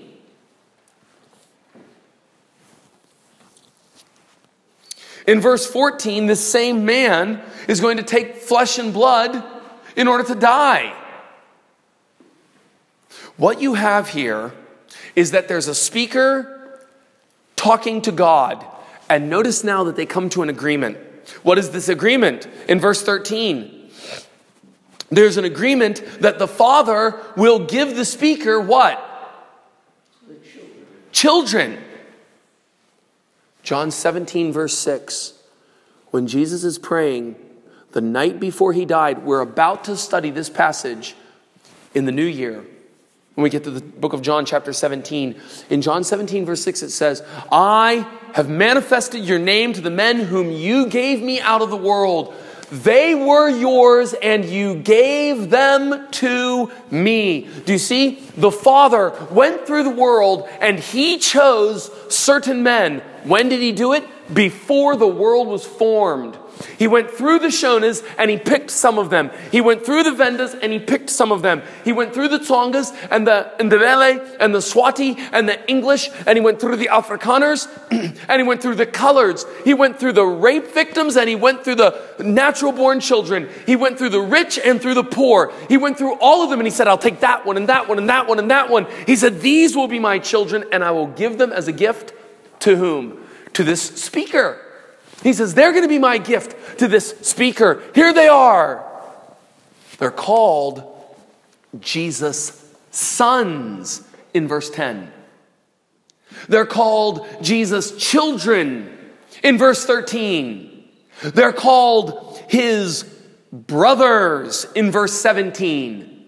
In 5.27 5.39
verse 5.39 5.65
14, 5.65 6.25
this 6.25 6.45
same 6.45 6.85
man 6.85 7.41
is 7.67 7.79
going 7.79 7.97
to 7.97 8.03
take 8.03 8.37
flesh 8.37 8.79
and 8.79 8.91
blood 8.91 9.43
in 9.95 10.07
order 10.07 10.23
to 10.23 10.35
die. 10.35 10.95
What 13.37 13.61
you 13.61 13.75
have 13.75 14.09
here 14.09 14.53
is 15.15 15.31
that 15.31 15.47
there's 15.47 15.67
a 15.67 15.75
speaker 15.75 16.58
talking 17.59 18.01
to 18.01 18.11
God. 18.13 18.65
And 19.09 19.29
notice 19.29 19.65
now 19.65 19.83
that 19.83 19.97
they 19.97 20.05
come 20.05 20.29
to 20.29 20.41
an 20.41 20.49
agreement. 20.49 20.97
What 21.43 21.57
is 21.57 21.71
this 21.71 21.89
agreement? 21.89 22.47
In 22.69 22.79
verse 22.79 23.03
13, 23.03 23.89
there's 25.09 25.35
an 25.35 25.43
agreement 25.43 26.01
that 26.21 26.39
the 26.39 26.47
Father 26.47 27.21
will 27.35 27.59
give 27.59 27.97
the 27.97 28.05
speaker 28.05 28.61
what? 28.61 29.05
Children. 31.11 31.71
children. 31.71 31.83
John 33.61 33.91
17, 33.91 34.53
verse 34.53 34.77
6. 34.77 35.33
When 36.11 36.27
Jesus 36.27 36.63
is 36.63 36.79
praying 36.79 37.35
the 37.91 38.01
night 38.01 38.39
before 38.39 38.71
he 38.71 38.85
died, 38.85 39.25
we're 39.25 39.41
about 39.41 39.83
to 39.83 39.97
study 39.97 40.31
this 40.31 40.49
passage 40.49 41.13
in 41.93 42.05
the 42.05 42.11
new 42.13 42.25
year. 42.25 42.63
When 43.39 43.43
we 43.45 43.49
get 43.49 43.63
to 43.63 43.71
the 43.71 43.79
book 43.79 44.11
of 44.11 44.21
John, 44.21 44.43
chapter 44.43 44.73
17, 44.73 45.33
in 45.69 45.81
John 45.81 46.03
17, 46.03 46.45
verse 46.45 46.61
6, 46.61 46.83
it 46.83 46.89
says, 46.89 47.23
I 47.49 48.05
have 48.33 48.49
manifested 48.49 49.23
your 49.23 49.39
name 49.39 49.71
to 49.71 49.79
the 49.79 49.89
men 49.89 50.19
whom 50.19 50.51
you 50.51 50.87
gave 50.87 51.21
me 51.21 51.39
out 51.39 51.61
of 51.61 51.69
the 51.69 51.77
world. 51.77 52.35
They 52.69 53.15
were 53.15 53.47
yours 53.47 54.13
and 54.13 54.43
you 54.43 54.75
gave 54.75 55.49
them 55.49 56.11
to 56.11 56.69
me. 56.91 57.47
Do 57.65 57.71
you 57.71 57.79
see? 57.79 58.15
The 58.35 58.51
Father 58.51 59.13
went 59.31 59.65
through 59.65 59.83
the 59.83 59.89
world 59.89 60.49
and 60.59 60.77
he 60.77 61.17
chose 61.17 61.89
certain 62.13 62.61
men. 62.61 62.99
When 63.23 63.47
did 63.47 63.61
he 63.61 63.71
do 63.71 63.93
it? 63.93 64.03
Before 64.33 64.97
the 64.97 65.07
world 65.07 65.47
was 65.47 65.65
formed. 65.65 66.37
He 66.77 66.87
went 66.87 67.11
through 67.11 67.39
the 67.39 67.47
Shonas 67.47 68.03
and 68.17 68.29
he 68.29 68.37
picked 68.37 68.71
some 68.71 68.97
of 68.97 69.09
them. 69.09 69.31
He 69.51 69.61
went 69.61 69.85
through 69.85 70.03
the 70.03 70.11
Vendas 70.11 70.57
and 70.61 70.71
he 70.71 70.79
picked 70.79 71.09
some 71.09 71.31
of 71.31 71.41
them. 71.41 71.61
He 71.83 71.91
went 71.91 72.13
through 72.13 72.29
the 72.29 72.39
Tsongas 72.39 72.95
and 73.11 73.27
the 73.27 73.51
Ndebele 73.59 74.37
and 74.39 74.53
the 74.53 74.59
Swati 74.59 75.17
and 75.31 75.47
the 75.47 75.69
English 75.69 76.09
and 76.25 76.37
he 76.37 76.43
went 76.43 76.59
through 76.59 76.77
the 76.77 76.89
Afrikaners 76.91 77.67
and 78.29 78.41
he 78.41 78.47
went 78.47 78.61
through 78.61 78.75
the 78.75 78.85
coloreds. 78.85 79.45
He 79.63 79.73
went 79.73 79.99
through 79.99 80.13
the 80.13 80.25
rape 80.25 80.67
victims 80.67 81.15
and 81.15 81.29
he 81.29 81.35
went 81.35 81.63
through 81.63 81.75
the 81.75 81.99
natural 82.19 82.71
born 82.71 82.99
children. 82.99 83.49
He 83.65 83.75
went 83.75 83.97
through 83.97 84.09
the 84.09 84.21
rich 84.21 84.59
and 84.59 84.81
through 84.81 84.95
the 84.95 85.03
poor. 85.03 85.53
He 85.67 85.77
went 85.77 85.97
through 85.97 86.15
all 86.19 86.43
of 86.43 86.49
them 86.49 86.59
and 86.59 86.67
he 86.67 86.71
said, 86.71 86.87
I'll 86.87 86.97
take 86.97 87.21
that 87.21 87.45
one 87.45 87.57
and 87.57 87.69
that 87.69 87.87
one 87.87 87.97
and 87.97 88.09
that 88.09 88.27
one 88.27 88.39
and 88.39 88.51
that 88.51 88.69
one. 88.69 88.87
He 89.05 89.15
said, 89.15 89.41
These 89.41 89.75
will 89.75 89.87
be 89.87 89.99
my 89.99 90.19
children 90.19 90.65
and 90.71 90.83
I 90.83 90.91
will 90.91 91.07
give 91.07 91.37
them 91.37 91.51
as 91.51 91.67
a 91.67 91.73
gift 91.73 92.13
to 92.61 92.75
whom? 92.75 93.25
To 93.53 93.63
this 93.63 93.81
speaker. 93.81 94.65
He 95.23 95.33
says, 95.33 95.53
They're 95.53 95.71
going 95.71 95.83
to 95.83 95.89
be 95.89 95.99
my 95.99 96.17
gift 96.17 96.79
to 96.79 96.87
this 96.87 97.09
speaker. 97.21 97.81
Here 97.93 98.13
they 98.13 98.27
are. 98.27 98.85
They're 99.97 100.11
called 100.11 100.83
Jesus' 101.79 102.73
sons 102.91 104.03
in 104.33 104.47
verse 104.47 104.69
10. 104.69 105.11
They're 106.47 106.65
called 106.65 107.27
Jesus' 107.41 107.97
children 107.97 108.97
in 109.43 109.57
verse 109.57 109.85
13. 109.85 110.87
They're 111.21 111.53
called 111.53 112.41
his 112.47 113.03
brothers 113.51 114.65
in 114.75 114.91
verse 114.91 115.13
17. 115.13 116.18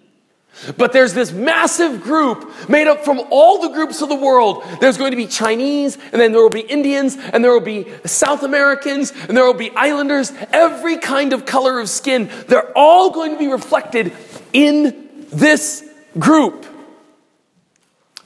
But 0.77 0.93
there's 0.93 1.13
this 1.13 1.31
massive 1.31 2.01
group 2.01 2.69
made 2.69 2.87
up 2.87 3.03
from 3.03 3.21
all 3.31 3.61
the 3.61 3.69
groups 3.69 4.01
of 4.01 4.09
the 4.09 4.15
world. 4.15 4.63
There's 4.79 4.97
going 4.97 5.11
to 5.11 5.17
be 5.17 5.27
Chinese, 5.27 5.97
and 6.11 6.21
then 6.21 6.31
there 6.31 6.41
will 6.41 6.49
be 6.49 6.61
Indians, 6.61 7.17
and 7.17 7.43
there 7.43 7.51
will 7.51 7.61
be 7.61 7.87
South 8.05 8.43
Americans, 8.43 9.11
and 9.27 9.35
there 9.35 9.45
will 9.45 9.53
be 9.53 9.71
islanders, 9.71 10.31
every 10.51 10.97
kind 10.97 11.33
of 11.33 11.45
color 11.45 11.79
of 11.79 11.89
skin. 11.89 12.29
They're 12.47 12.71
all 12.77 13.11
going 13.11 13.33
to 13.33 13.39
be 13.39 13.47
reflected 13.47 14.13
in 14.53 15.25
this 15.31 15.83
group. 16.19 16.65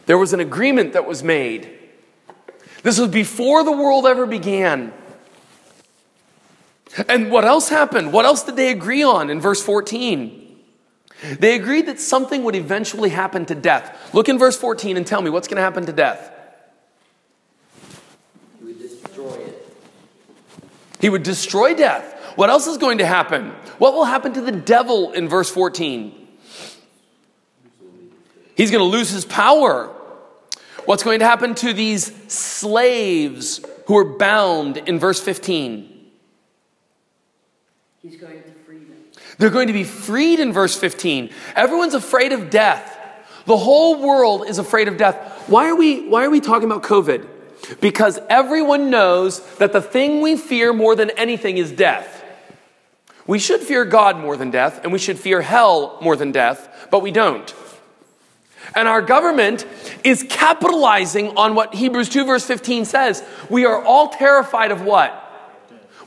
There 0.06 0.18
was 0.18 0.34
an 0.34 0.40
agreement 0.40 0.94
that 0.94 1.08
was 1.08 1.24
made. 1.24 1.72
This 2.84 3.00
was 3.00 3.10
before 3.10 3.64
the 3.64 3.72
world 3.72 4.06
ever 4.06 4.26
began. 4.26 4.94
And 7.08 7.32
what 7.32 7.44
else 7.44 7.70
happened? 7.70 8.14
What 8.14 8.26
else 8.26 8.44
did 8.44 8.56
they 8.56 8.72
agree 8.72 9.04
on 9.04 9.30
in 9.30 9.42
verse 9.42 9.62
14? 9.62 10.45
They 11.40 11.56
agreed 11.56 11.88
that 11.88 12.00
something 12.00 12.44
would 12.44 12.56
eventually 12.56 13.10
happen 13.10 13.46
to 13.48 13.56
death. 13.56 14.14
Look 14.14 14.30
in 14.30 14.38
verse 14.38 14.58
14 14.58 14.98
and 14.98 15.06
tell 15.06 15.22
me 15.22 15.30
what's 15.30 15.48
going 15.48 15.58
to 15.58 15.64
happen 15.64 15.86
to 15.86 15.94
death. 15.94 16.32
He 18.60 18.66
would 18.66 18.80
destroy 18.80 19.34
it. 19.34 19.78
He 21.00 21.10
would 21.10 21.24
destroy 21.24 21.74
death. 21.76 22.12
What 22.36 22.50
else 22.50 22.68
is 22.68 22.78
going 22.78 22.98
to 22.98 23.06
happen? 23.06 23.52
What 23.78 23.94
will 23.94 24.06
happen 24.06 24.34
to 24.34 24.42
the 24.42 24.52
devil 24.52 25.12
in 25.14 25.30
verse 25.30 25.50
14? 25.50 26.14
He's 28.56 28.72
going 28.72 28.84
to 28.84 28.98
lose 28.98 29.10
his 29.10 29.26
power. 29.26 29.88
What's 30.86 31.04
going 31.04 31.20
to 31.20 31.26
happen 31.26 31.56
to 31.56 31.74
these 31.74 32.14
slaves 32.32 33.60
who 33.88 33.98
are 33.98 34.18
bound 34.18 34.78
in 34.78 35.00
verse 35.00 35.20
15? 35.20 35.92
He's 38.02 38.18
going 38.18 38.44
to 38.44 38.55
they're 39.38 39.50
going 39.50 39.68
to 39.68 39.74
be 39.74 39.84
freed 39.84 40.40
in 40.40 40.54
verse 40.54 40.78
15. 40.78 41.30
Everyone's 41.56 41.94
afraid 41.94 42.32
of 42.32 42.50
death. 42.50 42.98
The 43.46 43.58
whole 43.58 44.02
world 44.02 44.48
is 44.48 44.58
afraid 44.58 44.88
of 44.88 44.98
death. 44.98 45.48
Why 45.48 45.70
are 45.70 45.76
we, 45.76 46.08
why 46.08 46.26
are 46.26 46.30
we 46.30 46.42
talking 46.42 46.70
about 46.70 46.84
COVID? 46.84 47.28
Because 47.80 48.20
everyone 48.30 48.90
knows 48.90 49.42
that 49.58 49.74
the 49.74 49.82
thing 49.82 50.22
we 50.22 50.38
fear 50.38 50.74
more 50.74 50.96
than 50.96 51.12
anything 51.12 51.58
is 51.58 51.72
death. 51.72 52.24
We 53.28 53.40
should 53.40 53.62
fear 53.62 53.86
God 53.86 54.20
more 54.20 54.38
than 54.38 54.52
death, 54.52 54.82
and 54.84 54.94
we 54.94 55.00
should 55.00 55.18
fear 55.18 55.42
hell 55.42 55.98
more 56.02 56.16
than 56.16 56.32
death, 56.32 56.88
but 56.92 57.02
we 57.02 57.12
don't. 57.12 57.54
And 58.76 58.88
our 58.88 59.02
government 59.02 59.66
is 60.04 60.26
capitalizing 60.30 61.38
on 61.38 61.56
what 61.56 61.74
Hebrews 61.74 62.10
2, 62.10 62.26
verse 62.26 62.46
15 62.46 62.86
says. 62.86 63.24
We 63.50 63.66
are 63.66 63.84
all 63.84 64.10
terrified 64.10 64.72
of 64.72 64.82
what? 64.82 65.22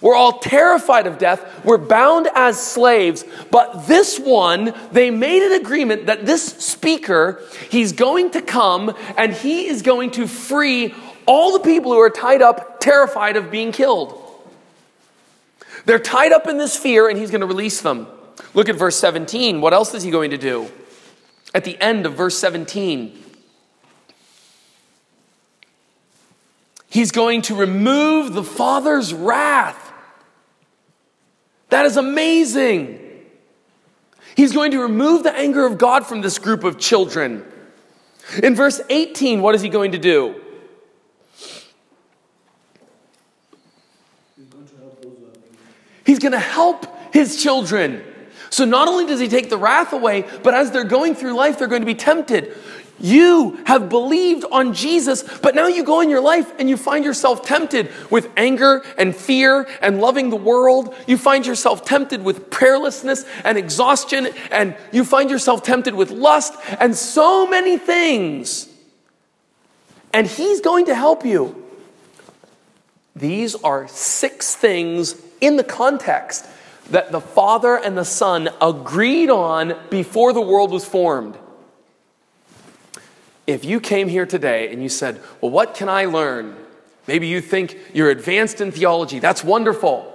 We're 0.01 0.15
all 0.15 0.39
terrified 0.39 1.07
of 1.07 1.19
death. 1.19 1.65
We're 1.65 1.79
bound 1.79 2.29
as 2.35 2.61
slaves. 2.61 3.25
But 3.51 3.87
this 3.89 4.19
one, 4.19 4.73
they 4.93 5.11
made 5.11 5.43
an 5.43 5.61
agreement 5.61 6.07
that 6.07 6.25
this 6.25 6.45
speaker, 6.45 7.43
he's 7.69 7.93
going 7.93 8.31
to 8.33 8.43
come 8.43 8.95
and 9.17 9.33
he 9.33 9.67
is 9.67 9.83
going 9.83 10.13
to 10.13 10.29
free 10.29 10.95
all 11.27 11.53
the 11.53 11.61
people 11.61 11.93
who 11.93 11.99
are 11.99 12.11
tied 12.11 12.43
up, 12.43 12.81
terrified 12.81 13.37
of 13.37 13.51
being 13.51 13.73
killed. 13.73 14.25
They're 15.85 15.99
tied 15.99 16.33
up 16.33 16.47
in 16.47 16.59
this 16.59 16.77
fear 16.77 17.09
and 17.09 17.19
he's 17.19 17.31
going 17.31 17.41
to 17.41 17.47
release 17.47 17.81
them. 17.81 18.07
Look 18.55 18.69
at 18.69 18.77
verse 18.77 18.97
17. 18.97 19.61
What 19.61 19.75
else 19.75 19.95
is 19.95 20.03
he 20.03 20.11
going 20.11 20.31
to 20.31 20.39
do? 20.39 20.71
At 21.55 21.65
the 21.65 21.81
end 21.81 22.07
of 22.07 22.15
verse 22.15 22.39
17, 22.39 23.19
he's 26.91 27.11
going 27.11 27.43
to 27.43 27.55
remove 27.55 28.35
the 28.35 28.45
Father's 28.45 29.13
wrath 29.13 29.88
that 31.71 31.85
is 31.85 31.97
amazing. 31.97 33.05
He's 34.37 34.53
going 34.53 34.71
to 34.71 34.81
remove 34.81 35.25
the 35.25 35.37
anger 35.37 35.67
of 35.67 35.79
God 35.79 36.07
from 36.07 36.21
this 36.21 36.39
group 36.39 36.65
of 36.65 36.79
children. 36.79 37.45
In 38.43 38.55
verse 38.55 38.81
18, 38.89 39.41
what 39.41 39.55
is 39.55 39.63
he 39.63 39.69
going 39.69 39.93
to 39.93 39.99
do? 39.99 40.41
He's 46.05 46.19
going 46.19 46.33
to 46.33 46.39
help 46.39 46.87
his 47.13 47.43
children. 47.43 48.03
So 48.51 48.65
not 48.65 48.89
only 48.89 49.07
does 49.07 49.21
he 49.21 49.29
take 49.29 49.51
the 49.51 49.59
wrath 49.59 49.93
away, 49.93 50.25
but 50.43 50.55
as 50.55 50.71
they're 50.71 50.85
going 50.85 51.15
through 51.15 51.35
life, 51.35 51.59
they're 51.59 51.69
going 51.69 51.83
to 51.83 51.87
be 51.87 51.95
tempted. 51.95 52.57
You 53.01 53.59
have 53.65 53.89
believed 53.89 54.45
on 54.51 54.75
Jesus, 54.75 55.23
but 55.39 55.55
now 55.55 55.69
you 55.69 55.85
go 55.85 56.01
in 56.01 56.11
your 56.11 56.21
life 56.21 56.53
and 56.59 56.69
you 56.69 56.77
find 56.77 57.05
yourself 57.05 57.43
tempted 57.43 57.91
with 58.11 58.29
anger 58.37 58.83
and 58.97 59.15
fear 59.15 59.69
and 59.81 60.01
loving 60.01 60.31
the 60.31 60.37
world. 60.37 60.95
You 61.07 61.17
find 61.17 61.47
yourself 61.47 61.85
tempted 61.85 62.25
with 62.25 62.51
prayerlessness 62.51 63.27
and 63.45 63.57
exhaustion, 63.57 64.29
and 64.51 64.77
you 64.91 65.05
find 65.05 65.31
yourself 65.31 65.63
tempted 65.63 65.95
with 65.95 66.11
lust 66.11 66.55
and 66.81 66.97
so 66.97 67.47
many 67.47 67.79
things. 67.79 68.69
And 70.13 70.27
He's 70.27 70.61
going 70.61 70.87
to 70.87 70.95
help 70.95 71.25
you. 71.25 71.65
These 73.15 73.55
are 73.57 73.87
six 73.89 74.57
things 74.57 75.21
in 75.41 75.57
the 75.57 75.65
context 75.65 76.47
that 76.91 77.13
the 77.13 77.21
Father 77.21 77.77
and 77.77 77.97
the 77.97 78.05
Son 78.05 78.49
agreed 78.61 79.31
on 79.31 79.77
before 79.91 80.33
the 80.33 80.41
world 80.41 80.73
was 80.73 80.85
formed. 80.85 81.37
If 83.49 83.65
you 83.65 83.81
came 83.81 84.09
here 84.09 84.27
today 84.27 84.71
and 84.71 84.83
you 84.83 84.91
said, 84.91 85.23
Well, 85.41 85.51
what 85.51 85.75
can 85.75 85.89
I 85.89 86.05
learn? 86.05 86.55
Maybe 87.07 87.29
you 87.29 87.41
think 87.41 87.79
you're 87.95 88.11
advanced 88.11 88.61
in 88.61 88.71
theology. 88.71 89.21
That's 89.21 89.43
wonderful. 89.43 90.15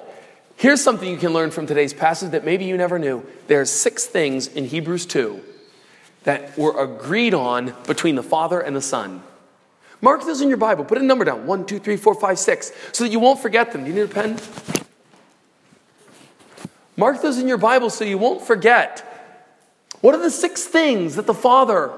Here's 0.55 0.83
something 0.83 1.09
you 1.09 1.17
can 1.17 1.33
learn 1.33 1.49
from 1.49 1.65
today's 1.65 1.95
passage 1.95 2.29
that 2.29 2.45
maybe 2.45 2.65
you 2.65 2.77
never 2.77 2.99
knew. 2.99 3.25
There 3.47 3.59
are 3.59 3.65
six 3.65 4.05
things 4.05 4.45
in 4.45 4.65
Hebrews 4.65 5.07
2 5.07 5.41
that 6.25 6.55
were 6.55 6.79
agreed 6.79 7.33
on 7.33 7.73
between 7.87 8.13
the 8.13 8.21
Father 8.21 8.61
and 8.61 8.75
the 8.75 8.81
Son. 8.81 9.23
Mark 9.99 10.23
those 10.23 10.41
in 10.41 10.47
your 10.47 10.59
Bible. 10.59 10.85
Put 10.85 10.99
a 10.99 11.03
number 11.03 11.25
down 11.25 11.47
one, 11.47 11.65
two, 11.65 11.79
three, 11.79 11.97
four, 11.97 12.13
five, 12.13 12.37
six, 12.37 12.71
so 12.91 13.03
that 13.03 13.09
you 13.09 13.19
won't 13.19 13.39
forget 13.39 13.71
them. 13.71 13.83
Do 13.83 13.89
you 13.89 13.95
need 13.95 14.11
a 14.11 14.13
pen? 14.13 14.37
Mark 16.95 17.19
those 17.23 17.39
in 17.39 17.47
your 17.47 17.57
Bible 17.57 17.89
so 17.89 18.05
you 18.05 18.19
won't 18.19 18.43
forget. 18.43 18.99
What 20.01 20.13
are 20.13 20.21
the 20.21 20.29
six 20.29 20.65
things 20.65 21.15
that 21.15 21.25
the 21.25 21.33
Father 21.33 21.91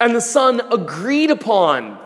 and 0.00 0.14
the 0.14 0.20
Son 0.20 0.60
agreed 0.72 1.30
upon? 1.30 1.98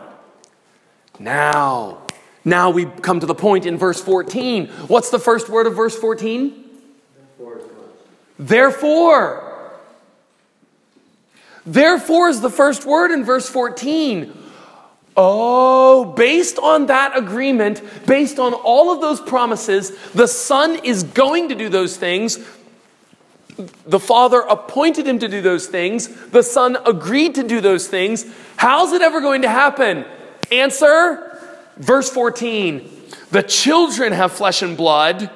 Now, 1.19 1.99
now 2.43 2.71
we 2.71 2.85
come 2.85 3.19
to 3.19 3.25
the 3.25 3.35
point 3.35 3.65
in 3.65 3.77
verse 3.77 4.01
14. 4.01 4.67
What's 4.87 5.09
the 5.09 5.19
first 5.19 5.49
word 5.49 5.67
of 5.67 5.75
verse 5.75 5.97
14? 5.97 6.65
Therefore. 8.39 9.47
Therefore 11.65 12.29
is 12.29 12.41
the 12.41 12.49
first 12.49 12.85
word 12.85 13.11
in 13.11 13.23
verse 13.23 13.47
14. 13.47 14.33
Oh, 15.15 16.05
based 16.05 16.57
on 16.57 16.87
that 16.87 17.17
agreement, 17.17 17.83
based 18.07 18.39
on 18.39 18.53
all 18.53 18.91
of 18.91 19.01
those 19.01 19.19
promises, 19.19 19.91
the 20.13 20.27
Son 20.27 20.79
is 20.83 21.03
going 21.03 21.49
to 21.49 21.55
do 21.55 21.69
those 21.69 21.97
things. 21.97 22.39
The 23.85 23.99
Father 23.99 24.41
appointed 24.41 25.07
him 25.07 25.19
to 25.19 25.27
do 25.27 25.41
those 25.41 25.67
things. 25.67 26.07
The 26.29 26.43
Son 26.43 26.77
agreed 26.85 27.35
to 27.35 27.43
do 27.43 27.61
those 27.61 27.87
things. 27.87 28.25
How's 28.57 28.93
it 28.93 29.01
ever 29.01 29.21
going 29.21 29.43
to 29.43 29.49
happen? 29.49 30.05
Answer 30.51 31.27
verse 31.77 32.09
14 32.09 32.89
The 33.31 33.43
children 33.43 34.13
have 34.13 34.31
flesh 34.31 34.61
and 34.61 34.75
blood, 34.77 35.29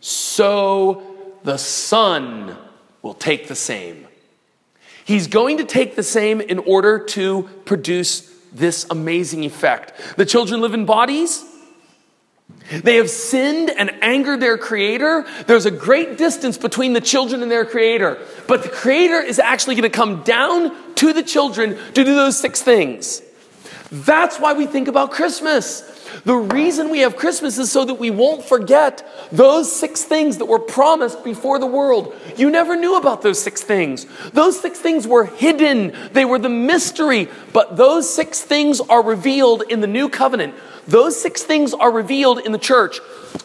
so 0.00 1.02
the 1.44 1.58
Son 1.58 2.56
will 3.02 3.14
take 3.14 3.48
the 3.48 3.54
same. 3.54 4.06
He's 5.04 5.26
going 5.26 5.58
to 5.58 5.64
take 5.64 5.96
the 5.96 6.02
same 6.02 6.40
in 6.40 6.58
order 6.58 6.98
to 6.98 7.42
produce 7.66 8.30
this 8.52 8.86
amazing 8.88 9.44
effect. 9.44 10.16
The 10.16 10.24
children 10.24 10.60
live 10.60 10.72
in 10.72 10.86
bodies. 10.86 11.44
They 12.82 12.96
have 12.96 13.10
sinned 13.10 13.70
and 13.70 13.90
angered 14.02 14.40
their 14.40 14.56
creator. 14.56 15.26
There's 15.46 15.66
a 15.66 15.70
great 15.70 16.16
distance 16.16 16.56
between 16.56 16.94
the 16.94 17.00
children 17.00 17.42
and 17.42 17.50
their 17.50 17.64
creator. 17.64 18.18
But 18.48 18.62
the 18.62 18.68
creator 18.68 19.20
is 19.20 19.38
actually 19.38 19.74
going 19.74 19.90
to 19.90 19.96
come 19.96 20.22
down 20.22 20.94
to 20.96 21.12
the 21.12 21.22
children 21.22 21.76
to 21.92 22.04
do 22.04 22.14
those 22.14 22.38
six 22.38 22.62
things. 22.62 23.22
That's 23.90 24.40
why 24.40 24.54
we 24.54 24.66
think 24.66 24.88
about 24.88 25.10
Christmas. 25.10 26.03
The 26.24 26.36
reason 26.36 26.90
we 26.90 27.00
have 27.00 27.16
Christmas 27.16 27.58
is 27.58 27.70
so 27.70 27.84
that 27.84 27.94
we 27.94 28.10
won't 28.10 28.44
forget 28.44 29.06
those 29.32 29.70
six 29.70 30.04
things 30.04 30.38
that 30.38 30.46
were 30.46 30.58
promised 30.58 31.24
before 31.24 31.58
the 31.58 31.66
world. 31.66 32.14
You 32.36 32.50
never 32.50 32.76
knew 32.76 32.96
about 32.96 33.22
those 33.22 33.42
six 33.42 33.62
things. 33.62 34.06
Those 34.32 34.60
six 34.60 34.78
things 34.78 35.06
were 35.06 35.24
hidden, 35.24 35.94
they 36.12 36.24
were 36.24 36.38
the 36.38 36.48
mystery, 36.48 37.28
but 37.52 37.76
those 37.76 38.12
six 38.12 38.42
things 38.42 38.80
are 38.80 39.02
revealed 39.02 39.62
in 39.68 39.80
the 39.80 39.86
new 39.86 40.08
covenant. 40.08 40.54
Those 40.86 41.20
six 41.20 41.42
things 41.42 41.74
are 41.74 41.90
revealed 41.90 42.38
in 42.38 42.52
the 42.52 42.58
church. 42.58 42.98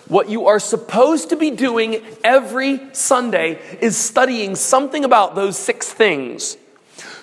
What 0.07 0.29
you 0.29 0.47
are 0.47 0.59
supposed 0.59 1.29
to 1.29 1.35
be 1.35 1.51
doing 1.51 2.03
every 2.23 2.93
Sunday 2.93 3.59
is 3.81 3.97
studying 3.97 4.55
something 4.55 5.05
about 5.05 5.35
those 5.35 5.57
six 5.57 5.91
things 5.91 6.57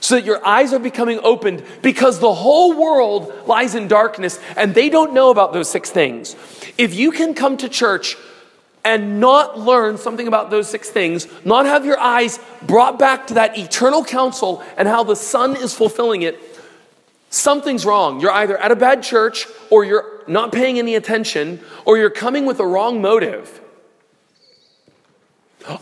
so 0.01 0.17
that 0.17 0.25
your 0.25 0.45
eyes 0.47 0.73
are 0.73 0.79
becoming 0.79 1.19
opened 1.23 1.63
because 1.83 2.19
the 2.19 2.33
whole 2.35 2.73
world 2.79 3.33
lies 3.47 3.75
in 3.75 3.89
darkness 3.89 4.41
and 4.57 4.75
they 4.75 4.89
don't 4.89 5.13
know 5.13 5.31
about 5.31 5.53
those 5.53 5.69
six 5.69 5.91
things. 5.91 6.37
If 6.79 6.95
you 6.95 7.11
can 7.11 7.35
come 7.35 7.57
to 7.59 7.69
church 7.69 8.17
and 8.85 9.19
not 9.19 9.59
learn 9.59 9.99
something 9.99 10.29
about 10.29 10.51
those 10.51 10.69
six 10.69 10.91
things, 10.91 11.27
not 11.45 11.67
have 11.67 11.85
your 11.85 11.99
eyes 11.99 12.39
brought 12.63 12.99
back 12.99 13.27
to 13.29 13.35
that 13.35 13.59
eternal 13.59 14.05
counsel 14.05 14.63
and 14.77 14.87
how 14.87 15.03
the 15.03 15.17
Son 15.17 15.57
is 15.57 15.75
fulfilling 15.75 16.23
it, 16.23 16.39
something's 17.31 17.85
wrong. 17.85 18.21
You're 18.21 18.33
either 18.33 18.57
at 18.57 18.71
a 18.71 18.77
bad 18.77 19.03
church 19.03 19.47
or 19.71 19.85
you're 19.85 20.23
not 20.29 20.53
paying 20.53 20.79
any 20.79 20.95
attention 20.95 21.61
or 21.85 21.99
you're 21.99 22.11
coming 22.11 22.47
with 22.47 22.61
a 22.61 22.67
wrong 22.67 23.01
motive. 23.01 23.61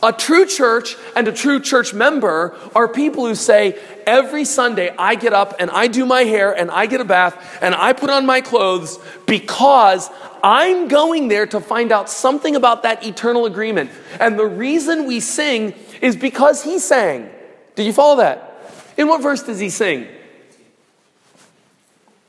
A 0.03 0.13
true 0.13 0.47
church 0.47 0.97
and 1.15 1.29
a 1.29 1.33
true 1.33 1.61
church 1.61 1.93
member 1.93 2.57
are 2.75 2.89
people 2.89 3.27
who 3.27 3.35
say, 3.35 3.79
every 4.07 4.45
Sunday 4.45 4.95
I 4.99 5.15
get 5.15 5.33
up 5.33 5.55
and 5.59 5.71
I 5.71 5.89
do 5.89 6.07
my 6.07 6.23
hair 6.23 6.57
and 6.57 6.71
I 6.71 6.87
get 6.87 7.01
a 7.01 7.05
bath 7.05 7.59
and 7.61 7.75
I 7.75 7.93
put 7.93 8.09
on 8.09 8.25
my 8.25 8.41
clothes 8.41 8.99
because 9.27 10.09
I'm 10.43 10.89
going 10.89 11.29
there 11.29 11.47
to 11.49 11.61
find 11.61 11.93
out 11.93 12.09
something 12.09 12.57
about 12.57 12.83
that 12.85 13.05
eternal 13.05 13.45
agreement. 13.47 13.91
And 14.21 14.39
the 14.39 14.47
reason 14.47 15.07
we 15.07 15.21
sing 15.21 15.75
is 16.01 16.17
because 16.17 16.63
he 16.63 16.79
sang. 16.79 17.31
Do 17.75 17.83
you 17.83 17.93
follow 17.93 18.17
that? 18.17 18.51
In 18.97 19.09
what 19.09 19.23
verse 19.23 19.43
does 19.43 19.59
he 19.59 19.69
sing? 19.69 20.07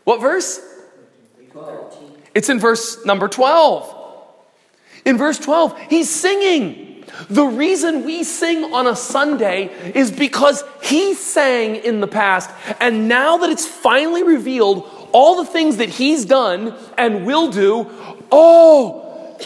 What 0.04 0.20
verse? 0.20 0.60
It's 2.34 2.50
in 2.50 2.60
verse 2.60 3.06
number 3.06 3.28
12. 3.28 3.94
In 5.06 5.18
verse 5.18 5.40
12, 5.40 5.80
he's 5.90 6.10
singing. 6.10 6.85
The 7.30 7.46
reason 7.46 8.04
we 8.04 8.24
sing 8.24 8.74
on 8.74 8.88
a 8.88 8.96
Sunday 8.96 9.66
is 9.94 10.12
because 10.12 10.64
he 10.82 11.14
sang 11.14 11.76
in 11.76 12.00
the 12.00 12.08
past, 12.08 12.50
and 12.80 13.08
now 13.08 13.38
that 13.38 13.50
it's 13.50 13.66
finally 13.66 14.24
revealed 14.24 14.90
all 15.12 15.38
the 15.38 15.46
things 15.46 15.78
that 15.78 15.90
he's 15.90 16.26
done 16.26 16.76
and 16.98 17.26
will 17.26 17.50
do, 17.50 17.90
oh, 18.32 19.38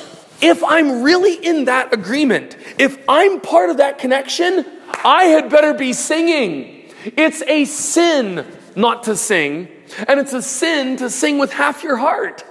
if 0.42 0.64
I'm 0.64 1.04
really 1.04 1.36
in 1.36 1.66
that 1.66 1.94
agreement, 1.94 2.58
if 2.78 2.98
I'm 3.08 3.42
part 3.42 3.70
of 3.70 3.78
that 3.78 3.98
connection, 3.98 4.66
I 5.04 5.26
had 5.26 5.50
better 5.50 5.74
be 5.74 5.94
singing. 5.94 6.90
It's 7.18 7.42
a 7.44 7.66
sin 7.66 8.46
not 8.76 9.04
to 9.04 9.16
sing, 9.16 9.68
and 10.08 10.20
it's 10.20 10.34
a 10.34 10.42
sin 10.42 10.98
to 10.98 11.10
sing 11.10 11.38
with 11.38 11.54
half 11.54 11.84
your 11.84 11.98
heart. 11.98 12.44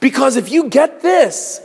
Because 0.00 0.36
if 0.36 0.50
you 0.50 0.68
get 0.68 1.02
this, 1.02 1.60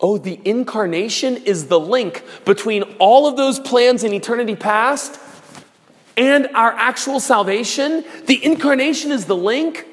Oh, 0.00 0.16
the 0.16 0.40
incarnation 0.44 1.36
is 1.36 1.66
the 1.66 1.78
link 1.78 2.24
between 2.44 2.82
all 2.98 3.26
of 3.26 3.36
those 3.36 3.60
plans 3.60 4.02
in 4.02 4.14
eternity 4.14 4.56
past 4.56 5.20
and 6.16 6.48
our 6.54 6.72
actual 6.72 7.20
salvation. 7.20 8.04
The 8.26 8.42
incarnation 8.44 9.10
is 9.12 9.26
the 9.26 9.36
link. 9.36 9.86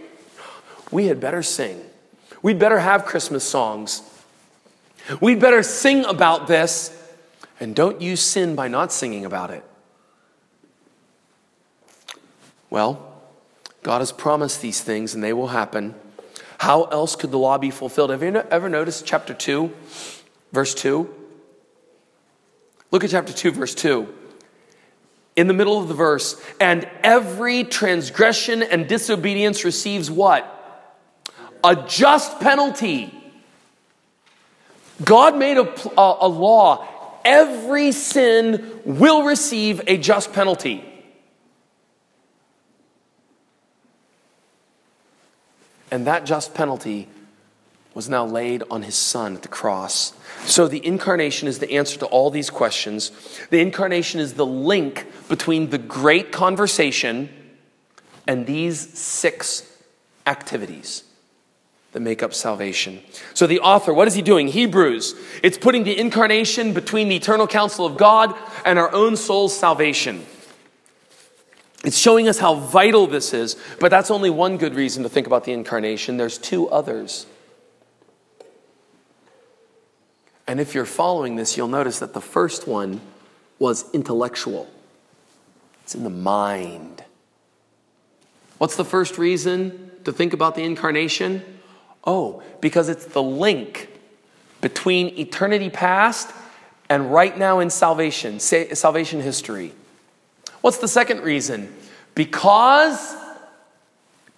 We 0.92 1.08
had 1.08 1.20
better 1.20 1.44
sing. 1.44 1.82
We'd 2.42 2.60
better 2.60 2.80
have 2.80 3.06
Christmas 3.06 3.44
songs. 3.44 4.02
We'd 5.20 5.40
better 5.40 5.64
sing 5.64 6.06
about 6.06 6.48
this. 6.48 6.94
And 7.60 7.76
don't 7.76 8.02
you 8.02 8.16
sin 8.16 8.56
by 8.56 8.68
not 8.68 8.94
singing 8.94 9.26
about 9.26 9.52
it. 9.52 9.64
Well, 12.70 13.22
God 13.84 14.00
has 14.00 14.12
promised 14.12 14.62
these 14.62 14.82
things 14.82 15.16
and 15.16 15.24
they 15.24 15.34
will 15.34 15.48
happen. 15.48 15.96
How 16.58 16.84
else 16.86 17.16
could 17.16 17.32
the 17.32 17.38
law 17.38 17.58
be 17.58 17.72
fulfilled? 17.72 18.10
Have 18.10 18.24
you 18.24 18.36
ever 18.36 18.70
noticed 18.70 19.06
chapter 19.06 19.34
2, 19.34 19.72
verse 20.52 20.74
2? 20.74 21.14
Look 22.92 23.04
at 23.04 23.10
chapter 23.10 23.34
2, 23.34 23.52
verse 23.52 23.76
2. 23.76 24.08
In 25.36 25.48
the 25.48 25.54
middle 25.54 25.80
of 25.80 25.88
the 25.88 25.94
verse, 25.94 26.42
and 26.60 26.90
every 27.04 27.64
transgression 27.64 28.64
and 28.64 28.88
disobedience 28.88 29.64
receives 29.64 30.10
what? 30.10 30.54
A 31.64 31.76
just 31.88 32.40
penalty. 32.40 33.14
God 35.04 35.38
made 35.38 35.58
a, 35.58 35.70
a, 36.00 36.18
a 36.22 36.28
law. 36.28 36.88
Every 37.24 37.92
sin 37.92 38.82
will 38.84 39.24
receive 39.24 39.82
a 39.86 39.98
just 39.98 40.34
penalty. 40.34 40.84
And 45.92 46.08
that 46.08 46.26
just 46.26 46.54
penalty 46.54 47.08
was 47.94 48.08
now 48.08 48.26
laid 48.26 48.64
on 48.70 48.84
his 48.84 48.96
son 48.96 49.36
at 49.36 49.42
the 49.42 49.48
cross. 49.48 50.14
So 50.46 50.68
the 50.68 50.86
incarnation 50.86 51.48
is 51.48 51.60
the 51.60 51.72
answer 51.72 51.98
to 52.00 52.06
all 52.06 52.30
these 52.30 52.50
questions. 52.50 53.12
The 53.50 53.60
incarnation 53.60 54.20
is 54.20 54.36
the 54.36 54.46
link 54.46 55.08
between 55.30 55.72
the 55.72 55.80
great 55.80 56.32
conversation 56.32 57.30
and 58.28 58.46
these 58.46 58.98
six 58.98 59.64
activities 60.28 61.04
that 61.94 62.02
make 62.02 62.22
up 62.22 62.34
salvation. 62.34 63.02
So 63.34 63.48
the 63.48 63.62
author, 63.62 63.94
what 63.94 64.08
is 64.08 64.14
he 64.14 64.22
doing? 64.22 64.50
Hebrews. 64.50 65.16
It's 65.42 65.58
putting 65.58 65.84
the 65.84 65.98
incarnation 65.98 66.74
between 66.74 67.10
the 67.10 67.16
eternal 67.16 67.48
counsel 67.48 67.86
of 67.86 67.98
God 67.98 68.36
and 68.64 68.78
our 68.78 68.92
own 68.94 69.16
soul's 69.16 69.58
salvation. 69.58 70.24
It's 71.88 71.98
showing 71.98 72.28
us 72.28 72.38
how 72.38 72.56
vital 72.56 73.08
this 73.08 73.34
is, 73.34 73.56
but 73.80 73.92
that's 73.92 74.12
only 74.12 74.30
one 74.30 74.58
good 74.58 74.76
reason 74.76 75.04
to 75.04 75.10
think 75.10 75.26
about 75.26 75.46
the 75.46 75.54
incarnation. 75.54 76.18
There's 76.18 76.38
two 76.38 76.68
others. 76.68 77.26
And 80.46 80.60
if 80.60 80.76
you're 80.76 80.84
following 80.84 81.38
this, 81.38 81.56
you'll 81.56 81.70
notice 81.70 82.00
that 82.00 82.14
the 82.14 82.20
first 82.20 82.68
one 82.68 83.00
was 83.58 83.90
intellectual, 83.94 84.70
it's 85.82 85.96
in 85.96 86.04
the 86.04 86.10
mind. 86.10 87.06
What's 88.58 88.76
the 88.76 88.84
first 88.84 89.18
reason 89.18 89.90
to 90.04 90.12
think 90.12 90.34
about 90.34 90.56
the 90.56 90.64
incarnation? 90.64 91.42
Oh, 92.04 92.44
because 92.60 92.90
it's 92.90 93.06
the 93.06 93.24
link 93.24 93.88
between 94.60 95.18
eternity 95.18 95.70
past 95.70 96.36
and 96.90 97.14
right 97.14 97.38
now 97.38 97.60
in 97.60 97.70
salvation, 97.70 98.42
salvation 98.42 99.22
history. 99.22 99.72
What's 100.68 100.80
the 100.80 100.88
second 100.90 101.22
reason? 101.22 101.74
Because 102.14 103.16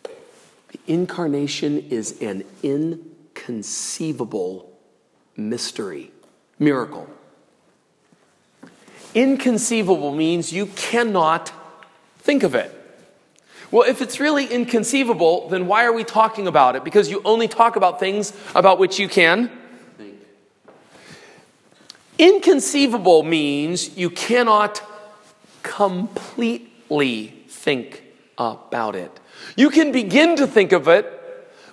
the 0.04 0.80
incarnation 0.86 1.88
is 1.90 2.22
an 2.22 2.44
inconceivable 2.62 4.72
mystery, 5.36 6.12
miracle. 6.60 7.10
Inconceivable 9.16 10.14
means 10.14 10.54
you 10.54 10.68
cannot 10.68 11.52
think 12.20 12.44
of 12.44 12.54
it. 12.54 12.76
Well, 13.72 13.90
if 13.90 14.00
it's 14.00 14.20
really 14.20 14.46
inconceivable, 14.46 15.50
then 15.50 15.66
why 15.66 15.84
are 15.84 15.94
we 15.94 16.04
talking 16.04 16.46
about 16.46 16.76
it? 16.76 16.84
Because 16.84 17.10
you 17.10 17.24
only 17.26 17.48
talk 17.48 17.76
about 17.76 18.00
things 18.00 18.34
about 18.54 18.78
which 18.78 19.00
you 19.00 19.10
can 19.10 19.50
think. 19.98 20.20
Inconceivable 22.20 23.24
means 23.24 23.98
you 23.98 24.12
cannot 24.12 24.84
completely 25.64 27.28
think 27.48 28.04
about 28.38 28.96
it. 28.96 29.12
You 29.56 29.70
can 29.70 29.92
begin 29.92 30.38
to 30.38 30.48
think 30.48 30.72
of 30.72 30.88
it, 30.88 31.06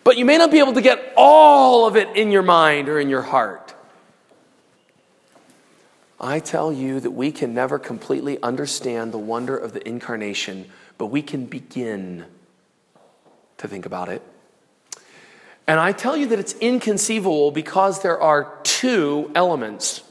but 0.04 0.16
you 0.16 0.24
may 0.24 0.38
not 0.38 0.50
be 0.50 0.58
able 0.58 0.74
to 0.74 0.82
get 0.82 1.12
all 1.16 1.86
of 1.86 1.96
it 1.96 2.16
in 2.16 2.30
your 2.30 2.42
mind 2.42 2.88
or 2.88 2.98
in 3.00 3.08
your 3.08 3.22
heart. 3.22 3.74
I 6.20 6.40
tell 6.40 6.72
you 6.72 7.00
that 7.00 7.10
we 7.10 7.30
can 7.30 7.54
never 7.54 7.78
completely 7.78 8.42
understand 8.42 9.12
the 9.12 9.18
wonder 9.18 9.56
of 9.56 9.72
the 9.72 9.86
incarnation, 9.86 10.66
but 10.96 11.06
we 11.06 11.22
can 11.22 11.44
begin 11.44 12.24
to 13.58 13.68
think 13.68 13.84
about 13.84 14.08
it. 14.08 14.22
And 15.66 15.80
I 15.80 15.92
tell 15.92 16.16
you 16.16 16.28
that 16.28 16.38
it's 16.38 16.54
inconceivable 16.54 17.50
because 17.50 18.02
there 18.02 18.20
are 18.20 18.56
two 18.62 19.30
elements. 19.34 20.02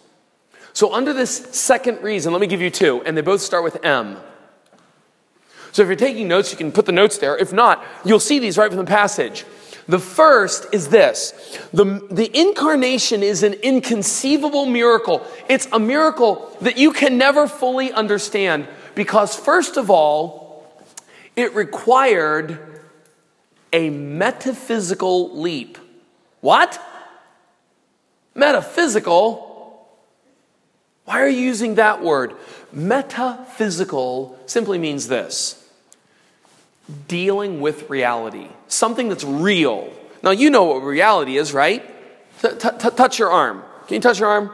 So, 0.76 0.94
under 0.94 1.14
this 1.14 1.38
second 1.52 2.04
reason, 2.04 2.34
let 2.34 2.42
me 2.42 2.48
give 2.48 2.60
you 2.60 2.70
two, 2.70 3.02
and 3.06 3.16
they 3.16 3.22
both 3.22 3.40
start 3.40 3.64
with 3.64 3.84
M. 3.86 4.18
So, 5.72 5.82
if 5.82 5.88
you're 5.88 5.96
taking 5.96 6.28
notes, 6.28 6.52
you 6.52 6.58
can 6.58 6.74
put 6.74 6.86
the 6.86 6.92
notes 6.92 7.18
there. 7.18 7.38
If 7.38 7.54
not, 7.54 7.82
you'll 8.04 8.20
see 8.20 8.40
these 8.40 8.58
right 8.58 8.70
from 8.70 8.80
the 8.80 8.84
passage. 8.84 9.46
The 9.88 10.00
first 10.00 10.68
is 10.74 10.90
this 10.90 11.32
the, 11.72 12.06
the 12.12 12.30
incarnation 12.38 13.24
is 13.24 13.42
an 13.42 13.54
inconceivable 13.54 14.66
miracle. 14.66 15.26
It's 15.48 15.66
a 15.72 15.80
miracle 15.80 16.54
that 16.60 16.78
you 16.78 16.92
can 16.92 17.18
never 17.18 17.48
fully 17.48 17.94
understand 17.94 18.68
because, 18.96 19.34
first 19.34 19.78
of 19.78 19.90
all, 19.90 20.84
it 21.38 21.56
required 21.56 22.82
a 23.72 23.90
metaphysical 23.90 25.40
leap. 25.40 25.78
What? 26.42 26.82
Metaphysical? 28.34 29.45
Why 31.06 31.22
are 31.22 31.30
you 31.30 31.40
using 31.40 31.76
that 31.76 32.04
word? 32.04 32.34
Metaphysical 32.72 34.38
simply 34.48 34.78
means 34.78 35.08
this 35.08 35.62
dealing 37.08 37.62
with 37.62 37.90
reality, 37.90 38.48
something 38.68 39.10
that's 39.10 39.24
real. 39.24 39.92
Now, 40.22 40.32
you 40.32 40.50
know 40.50 40.66
what 40.66 40.84
reality 40.84 41.38
is, 41.38 41.54
right? 41.54 41.84
Touch 42.42 43.18
your 43.18 43.32
arm. 43.32 43.64
Can 43.88 43.96
you 43.96 44.02
touch 44.02 44.20
your 44.20 44.30
arm? 44.30 44.52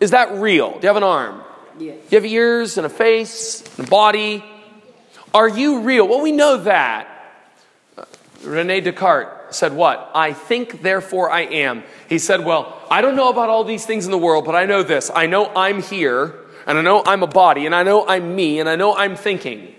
Is 0.00 0.10
that 0.12 0.32
real? 0.32 0.72
Do 0.72 0.78
you 0.82 0.88
have 0.88 0.96
an 0.96 1.02
arm? 1.02 1.42
Yes. 1.78 1.96
Do 2.08 2.16
you 2.16 2.22
have 2.22 2.26
ears 2.30 2.78
and 2.78 2.86
a 2.86 2.90
face 2.90 3.62
and 3.76 3.86
a 3.86 3.90
body? 3.90 4.44
Are 5.34 5.48
you 5.48 5.80
real? 5.80 6.08
Well, 6.08 6.20
we 6.20 6.32
know 6.32 6.56
that. 6.58 7.06
Rene 8.42 8.80
Descartes 8.80 9.37
said 9.54 9.72
what? 9.72 10.10
I 10.14 10.32
think, 10.32 10.82
therefore 10.82 11.30
I 11.30 11.42
am. 11.42 11.82
He 12.08 12.18
said, 12.18 12.44
Well, 12.44 12.80
I 12.90 13.00
don't 13.00 13.16
know 13.16 13.28
about 13.28 13.48
all 13.48 13.64
these 13.64 13.86
things 13.86 14.04
in 14.04 14.10
the 14.10 14.18
world, 14.18 14.44
but 14.44 14.54
I 14.54 14.66
know 14.66 14.82
this. 14.82 15.10
I 15.14 15.26
know 15.26 15.52
I'm 15.54 15.82
here, 15.82 16.34
and 16.66 16.78
I 16.78 16.82
know 16.82 17.02
I'm 17.06 17.22
a 17.22 17.26
body, 17.26 17.66
and 17.66 17.74
I 17.74 17.82
know 17.82 18.06
I'm 18.06 18.34
me, 18.34 18.60
and 18.60 18.68
I 18.68 18.76
know 18.76 18.94
I'm 18.96 19.16
thinking. 19.16 19.74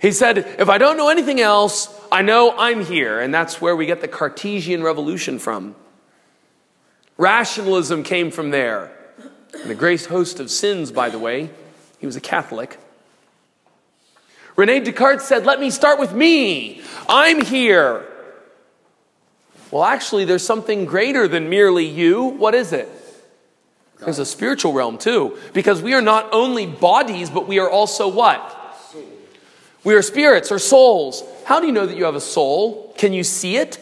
He 0.00 0.12
said, 0.12 0.38
if 0.38 0.70
I 0.70 0.78
don't 0.78 0.96
know 0.96 1.10
anything 1.10 1.40
else, 1.40 1.94
I 2.10 2.22
know 2.22 2.54
I'm 2.56 2.84
here. 2.84 3.20
And 3.20 3.32
that's 3.34 3.60
where 3.60 3.76
we 3.76 3.84
get 3.84 4.00
the 4.00 4.08
Cartesian 4.08 4.82
revolution 4.82 5.38
from. 5.38 5.74
Rationalism 7.18 8.02
came 8.02 8.30
from 8.30 8.50
there. 8.50 8.90
And 9.52 9.68
the 9.68 9.74
great 9.74 10.06
host 10.06 10.40
of 10.40 10.50
sins, 10.50 10.90
by 10.90 11.10
the 11.10 11.18
way, 11.18 11.50
he 11.98 12.06
was 12.06 12.16
a 12.16 12.20
Catholic. 12.20 12.78
Rene 14.60 14.80
Descartes 14.80 15.22
said, 15.22 15.46
Let 15.46 15.58
me 15.58 15.70
start 15.70 15.98
with 15.98 16.12
me. 16.12 16.82
I'm 17.08 17.40
here. 17.40 18.06
Well, 19.70 19.84
actually, 19.84 20.26
there's 20.26 20.44
something 20.44 20.84
greater 20.84 21.26
than 21.26 21.48
merely 21.48 21.86
you. 21.86 22.24
What 22.24 22.54
is 22.54 22.74
it? 22.74 22.86
There's 24.00 24.18
a 24.18 24.26
spiritual 24.26 24.74
realm 24.74 24.98
too, 24.98 25.38
because 25.54 25.80
we 25.80 25.94
are 25.94 26.02
not 26.02 26.28
only 26.32 26.66
bodies, 26.66 27.30
but 27.30 27.48
we 27.48 27.58
are 27.58 27.70
also 27.70 28.06
what? 28.06 28.58
We 29.82 29.94
are 29.94 30.02
spirits 30.02 30.52
or 30.52 30.58
souls. 30.58 31.24
How 31.46 31.60
do 31.60 31.66
you 31.66 31.72
know 31.72 31.86
that 31.86 31.96
you 31.96 32.04
have 32.04 32.14
a 32.14 32.20
soul? 32.20 32.94
Can 32.98 33.14
you 33.14 33.24
see 33.24 33.56
it? 33.56 33.78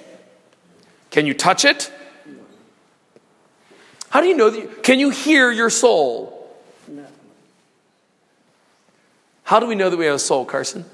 Can 1.10 1.26
you 1.26 1.34
touch 1.34 1.64
it? 1.64 1.92
How 4.10 4.20
do 4.20 4.28
you 4.28 4.36
know 4.36 4.50
that 4.50 4.60
you, 4.60 4.68
can 4.84 5.00
you 5.00 5.10
hear 5.10 5.50
your 5.50 5.70
soul? 5.70 6.56
No. 6.86 7.04
How 9.48 9.58
do 9.60 9.66
we 9.66 9.76
know 9.76 9.88
that 9.88 9.96
we 9.96 10.04
have 10.04 10.16
a 10.16 10.18
soul, 10.18 10.44
Carson? 10.44 10.84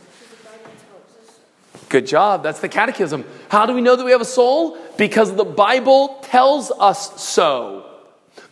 Good 1.89 2.07
job. 2.07 2.45
That's 2.45 2.61
the 2.61 2.69
catechism. 2.69 3.25
How 3.49 3.67
do 3.67 3.73
we 3.73 3.81
know 3.81 3.97
that 3.97 4.05
we 4.05 4.13
have 4.13 4.21
a 4.21 4.25
soul? 4.25 4.79
Because 4.97 5.35
the 5.35 5.45
Bible 5.45 6.21
tells 6.23 6.71
us 6.71 7.21
so. 7.21 7.85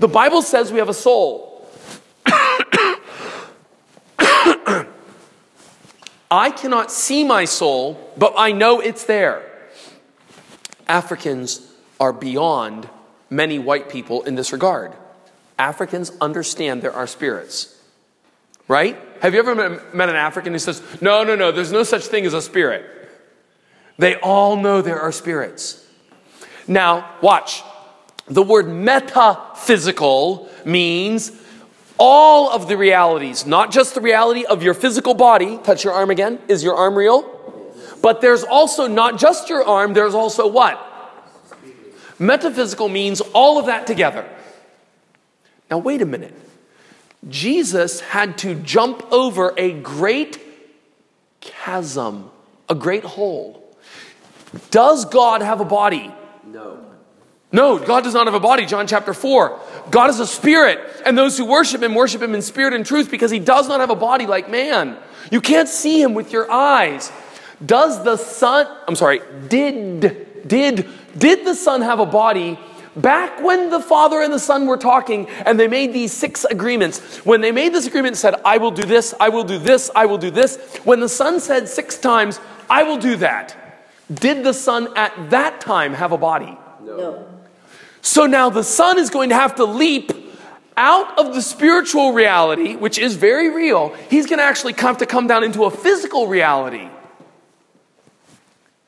The 0.01 0.09
Bible 0.09 0.43
says 0.43 0.73
we 0.73 0.81
have 0.81 0.89
a 0.89 0.93
soul. 0.93 1.65
I 6.29 6.51
cannot 6.51 6.91
see 6.91 7.23
my 7.23 7.45
soul, 7.45 8.13
but 8.17 8.35
I 8.37 8.51
know 8.51 8.81
it's 8.81 9.05
there. 9.05 9.49
Africans 10.89 11.73
are 12.01 12.13
beyond 12.13 12.89
many 13.31 13.61
white 13.61 13.89
people 13.89 14.23
in 14.23 14.35
this 14.35 14.53
regard. 14.53 14.95
Africans 15.61 16.11
understand 16.21 16.83
there 16.83 16.93
are 16.93 17.07
spirits. 17.07 17.81
Right? 18.67 18.99
Have 19.23 19.35
you 19.35 19.39
ever 19.39 19.55
met 19.95 20.09
an 20.09 20.17
African 20.17 20.53
who 20.53 20.59
says, 20.59 20.83
No, 21.01 21.23
no, 21.23 21.37
no, 21.37 21.53
there's 21.53 21.71
no 21.71 21.85
such 21.85 22.07
thing 22.07 22.27
as 22.27 22.35
a 22.35 22.43
spirit? 22.43 22.85
They 23.97 24.17
all 24.17 24.57
know 24.57 24.83
there 24.83 25.01
are 25.01 25.13
spirits. 25.13 25.87
Now, 26.67 27.09
watch. 27.23 27.63
The 28.27 28.43
word 28.43 28.69
metaphysical 28.69 30.51
means 30.65 31.31
all 31.99 32.51
of 32.51 32.67
the 32.67 32.77
realities, 32.77 33.47
not 33.47 33.71
just 33.71 33.95
the 33.95 34.01
reality 34.01 34.45
of 34.45 34.65
your 34.65 34.75
physical 34.75 35.15
body. 35.15 35.57
Touch 35.59 35.85
your 35.85 35.93
arm 35.93 36.11
again. 36.11 36.41
Is 36.49 36.65
your 36.65 36.75
arm 36.75 36.97
real? 36.97 37.23
But 38.03 38.23
there's 38.23 38.43
also 38.43 38.89
not 38.89 39.21
just 39.21 39.49
your 39.49 39.65
arm, 39.65 39.95
there's 39.95 40.15
also 40.15 40.49
what? 40.49 40.85
Metaphysical 42.19 42.89
means 42.89 43.21
all 43.21 43.61
of 43.61 43.67
that 43.67 43.87
together. 43.87 44.29
Now, 45.71 45.79
wait 45.79 46.03
a 46.03 46.07
minute. 46.07 46.35
Jesus 47.29 48.01
had 48.01 48.39
to 48.39 48.55
jump 48.55 49.13
over 49.13 49.55
a 49.57 49.73
great 49.73 50.41
chasm, 51.41 52.31
a 52.69 52.75
great 52.75 53.05
hole. 53.05 53.59
Does 54.71 55.05
God 55.05 55.41
have 55.43 55.61
a 55.61 55.65
body? 55.65 56.13
No. 56.45 56.79
No, 57.53 57.79
God 57.79 58.03
does 58.03 58.15
not 58.15 58.27
have 58.27 58.35
a 58.35 58.41
body, 58.41 58.65
John 58.65 58.87
chapter 58.87 59.13
4. 59.13 59.61
God 59.91 60.09
is 60.09 60.21
a 60.21 60.27
spirit, 60.27 60.79
and 61.05 61.17
those 61.17 61.37
who 61.37 61.45
worship 61.45 61.83
him 61.83 61.95
worship 61.95 62.23
him 62.23 62.35
in 62.35 62.41
spirit 62.41 62.73
and 62.73 62.85
truth 62.85 63.11
because 63.11 63.31
he 63.31 63.39
does 63.39 63.69
not 63.69 63.81
have 63.81 63.91
a 63.91 63.97
body 63.97 64.27
like 64.27 64.51
man. 64.51 64.97
You 65.31 65.41
can't 65.41 65.69
see 65.69 66.01
him 66.01 66.15
with 66.15 66.33
your 66.33 66.51
eyes. 66.51 67.13
Does 67.65 68.03
the 68.05 68.17
Son, 68.17 68.67
I'm 68.89 68.97
sorry, 68.97 69.21
did 69.49 70.47
did, 70.47 70.89
did 71.17 71.47
the 71.47 71.55
Son 71.55 71.83
have 71.83 72.01
a 72.01 72.07
body 72.07 72.59
back 72.97 73.43
when 73.43 73.71
the 73.71 73.81
Father 73.81 74.21
and 74.21 74.33
the 74.33 74.39
Son 74.39 74.67
were 74.67 74.77
talking 74.77 75.29
and 75.47 75.59
they 75.59 75.69
made 75.69 75.93
these 75.93 76.13
six 76.13 76.45
agreements? 76.45 77.25
When 77.25 77.41
they 77.41 77.53
made 77.53 77.73
this 77.73 77.87
agreement 77.87 78.13
and 78.13 78.19
said, 78.19 78.35
I 78.45 78.59
will 78.59 78.71
do 78.71 78.85
this, 78.85 79.15
I 79.21 79.29
will 79.29 79.45
do 79.45 79.59
this, 79.59 79.91
I 79.95 80.07
will 80.07 80.19
do 80.19 80.31
this, 80.31 80.57
when 80.85 81.01
the 81.01 81.09
Son 81.09 81.41
said 81.41 81.69
six 81.69 81.99
times, 81.99 82.41
I 82.69 82.83
will 82.83 82.99
do 82.99 83.17
that, 83.17 83.57
did 84.13 84.45
the 84.45 84.55
Son 84.55 84.89
at 84.97 85.31
that 85.31 85.61
time 85.61 85.95
have 85.95 86.13
a 86.13 86.19
body? 86.19 86.57
No. 86.83 87.27
So 88.01 88.27
now 88.27 88.51
the 88.51 88.65
Son 88.65 88.99
is 88.99 89.11
going 89.11 89.29
to 89.29 89.35
have 89.35 89.55
to 89.57 89.65
leap 89.65 90.13
out 90.77 91.19
of 91.19 91.35
the 91.35 91.43
spiritual 91.43 92.13
reality, 92.13 92.77
which 92.77 92.99
is 92.99 93.15
very 93.15 93.51
real. 93.51 93.95
He's 94.11 94.27
going 94.27 94.39
to 94.39 94.45
actually 94.45 94.73
have 94.75 94.99
to 94.99 95.07
come 95.07 95.27
down 95.27 95.45
into 95.45 95.65
a 95.65 95.71
physical 95.71 96.27
reality. 96.27 96.89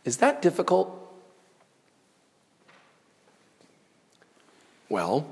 Is 0.05 0.19
that 0.19 0.43
difficult? 0.43 1.04
Well, 4.95 5.27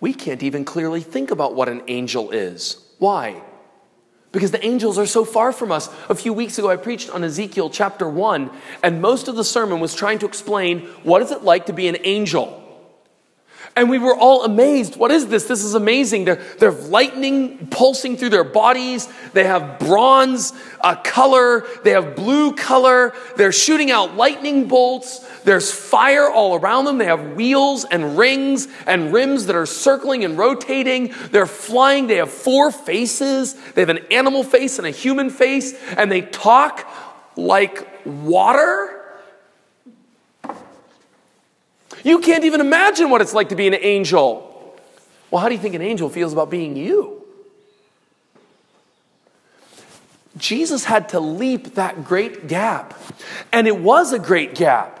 we 0.00 0.12
can't 0.12 0.42
even 0.42 0.66
clearly 0.66 1.00
think 1.00 1.30
about 1.30 1.54
what 1.54 1.70
an 1.70 1.80
angel 1.88 2.30
is. 2.30 2.76
Why? 2.98 3.42
Because 4.32 4.50
the 4.50 4.62
angels 4.62 4.98
are 4.98 5.06
so 5.06 5.24
far 5.24 5.50
from 5.50 5.72
us. 5.72 5.88
A 6.10 6.14
few 6.14 6.34
weeks 6.34 6.58
ago, 6.58 6.68
I 6.68 6.76
preached 6.76 7.08
on 7.08 7.24
Ezekiel 7.24 7.70
chapter 7.70 8.06
1, 8.06 8.50
and 8.82 9.00
most 9.00 9.28
of 9.28 9.34
the 9.34 9.44
sermon 9.44 9.80
was 9.80 9.94
trying 9.94 10.18
to 10.18 10.26
explain 10.26 10.80
what 11.04 11.22
is 11.22 11.30
it 11.30 11.42
like 11.42 11.64
to 11.66 11.72
be 11.72 11.88
an 11.88 11.96
angel. 12.04 12.61
And 13.74 13.88
we 13.88 13.98
were 13.98 14.14
all 14.14 14.44
amazed. 14.44 14.96
What 14.96 15.10
is 15.10 15.28
this? 15.28 15.44
This 15.44 15.64
is 15.64 15.74
amazing. 15.74 16.26
They're, 16.26 16.42
they're 16.58 16.70
lightning 16.70 17.68
pulsing 17.68 18.18
through 18.18 18.28
their 18.28 18.44
bodies. 18.44 19.08
They 19.32 19.44
have 19.44 19.78
bronze 19.78 20.52
uh, 20.82 20.96
color. 20.96 21.64
They 21.82 21.92
have 21.92 22.14
blue 22.14 22.54
color. 22.54 23.14
They're 23.36 23.52
shooting 23.52 23.90
out 23.90 24.14
lightning 24.14 24.68
bolts. 24.68 25.20
There's 25.44 25.72
fire 25.72 26.28
all 26.28 26.54
around 26.54 26.84
them. 26.84 26.98
They 26.98 27.06
have 27.06 27.32
wheels 27.32 27.86
and 27.86 28.18
rings 28.18 28.68
and 28.86 29.10
rims 29.10 29.46
that 29.46 29.56
are 29.56 29.64
circling 29.64 30.22
and 30.22 30.36
rotating. 30.36 31.14
They're 31.30 31.46
flying. 31.46 32.08
They 32.08 32.16
have 32.16 32.30
four 32.30 32.70
faces. 32.70 33.54
They 33.72 33.80
have 33.80 33.88
an 33.88 34.04
animal 34.10 34.44
face 34.44 34.78
and 34.78 34.86
a 34.86 34.90
human 34.90 35.30
face. 35.30 35.72
And 35.96 36.12
they 36.12 36.20
talk 36.20 36.86
like 37.36 37.88
water. 38.04 39.01
You 42.04 42.18
can't 42.18 42.44
even 42.44 42.60
imagine 42.60 43.10
what 43.10 43.20
it's 43.20 43.34
like 43.34 43.50
to 43.50 43.56
be 43.56 43.66
an 43.66 43.74
angel. 43.74 44.48
Well, 45.30 45.40
how 45.40 45.48
do 45.48 45.54
you 45.54 45.60
think 45.60 45.74
an 45.74 45.82
angel 45.82 46.08
feels 46.08 46.32
about 46.32 46.50
being 46.50 46.76
you? 46.76 47.22
Jesus 50.36 50.84
had 50.84 51.10
to 51.10 51.20
leap 51.20 51.74
that 51.74 52.04
great 52.04 52.48
gap. 52.48 52.98
And 53.52 53.66
it 53.66 53.78
was 53.78 54.12
a 54.12 54.18
great 54.18 54.54
gap. 54.54 54.98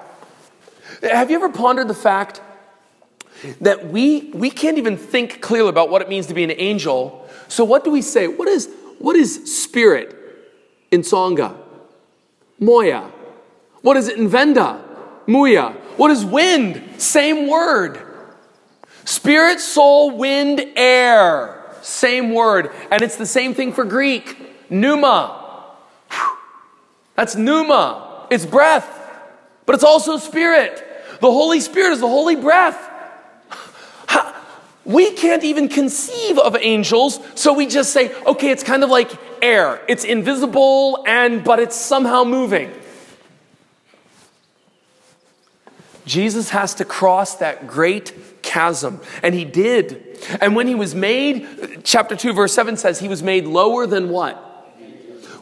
Have 1.02 1.30
you 1.30 1.36
ever 1.36 1.48
pondered 1.48 1.88
the 1.88 1.94
fact 1.94 2.40
that 3.60 3.88
we, 3.88 4.30
we 4.34 4.50
can't 4.50 4.78
even 4.78 4.96
think 4.96 5.40
clearly 5.40 5.70
about 5.70 5.90
what 5.90 6.00
it 6.02 6.08
means 6.08 6.26
to 6.26 6.34
be 6.34 6.44
an 6.44 6.52
angel? 6.52 7.28
So, 7.48 7.64
what 7.64 7.82
do 7.82 7.90
we 7.90 8.02
say? 8.02 8.28
What 8.28 8.46
is, 8.46 8.70
what 8.98 9.16
is 9.16 9.60
spirit 9.60 10.16
in 10.90 11.00
Tsonga? 11.00 11.56
Moya. 12.60 13.10
What 13.80 13.96
is 13.96 14.08
it 14.08 14.16
in 14.16 14.28
Venda? 14.28 14.80
Muya. 15.26 15.72
What 15.96 16.10
is 16.10 16.24
wind? 16.24 16.82
Same 16.98 17.48
word. 17.48 18.00
Spirit, 19.04 19.60
soul, 19.60 20.16
wind, 20.16 20.64
air. 20.76 21.58
Same 21.82 22.32
word. 22.32 22.70
And 22.90 23.02
it's 23.02 23.16
the 23.16 23.26
same 23.26 23.54
thing 23.54 23.72
for 23.72 23.84
Greek. 23.84 24.70
Pneuma. 24.70 25.66
That's 27.14 27.36
pneuma. 27.36 28.26
It's 28.30 28.46
breath. 28.46 28.88
But 29.66 29.74
it's 29.74 29.84
also 29.84 30.16
spirit. 30.16 30.82
The 31.20 31.30
Holy 31.30 31.60
Spirit 31.60 31.92
is 31.92 32.00
the 32.00 32.08
holy 32.08 32.36
breath. 32.36 32.90
We 34.84 35.12
can't 35.12 35.44
even 35.44 35.68
conceive 35.68 36.38
of 36.38 36.56
angels, 36.56 37.20
so 37.36 37.52
we 37.52 37.66
just 37.66 37.92
say, 37.92 38.12
okay, 38.24 38.50
it's 38.50 38.64
kind 38.64 38.82
of 38.82 38.90
like 38.90 39.12
air. 39.40 39.80
It's 39.86 40.02
invisible 40.02 41.04
and 41.06 41.44
but 41.44 41.60
it's 41.60 41.76
somehow 41.76 42.24
moving. 42.24 42.72
Jesus 46.04 46.50
has 46.50 46.74
to 46.76 46.84
cross 46.84 47.36
that 47.36 47.66
great 47.66 48.42
chasm, 48.42 49.00
and 49.22 49.34
he 49.34 49.44
did. 49.44 50.18
And 50.40 50.56
when 50.56 50.66
he 50.66 50.74
was 50.74 50.94
made, 50.94 51.82
chapter 51.84 52.16
2, 52.16 52.32
verse 52.32 52.52
7 52.52 52.76
says, 52.76 52.98
he 52.98 53.08
was 53.08 53.22
made 53.22 53.46
lower 53.46 53.86
than 53.86 54.08
what? 54.10 54.48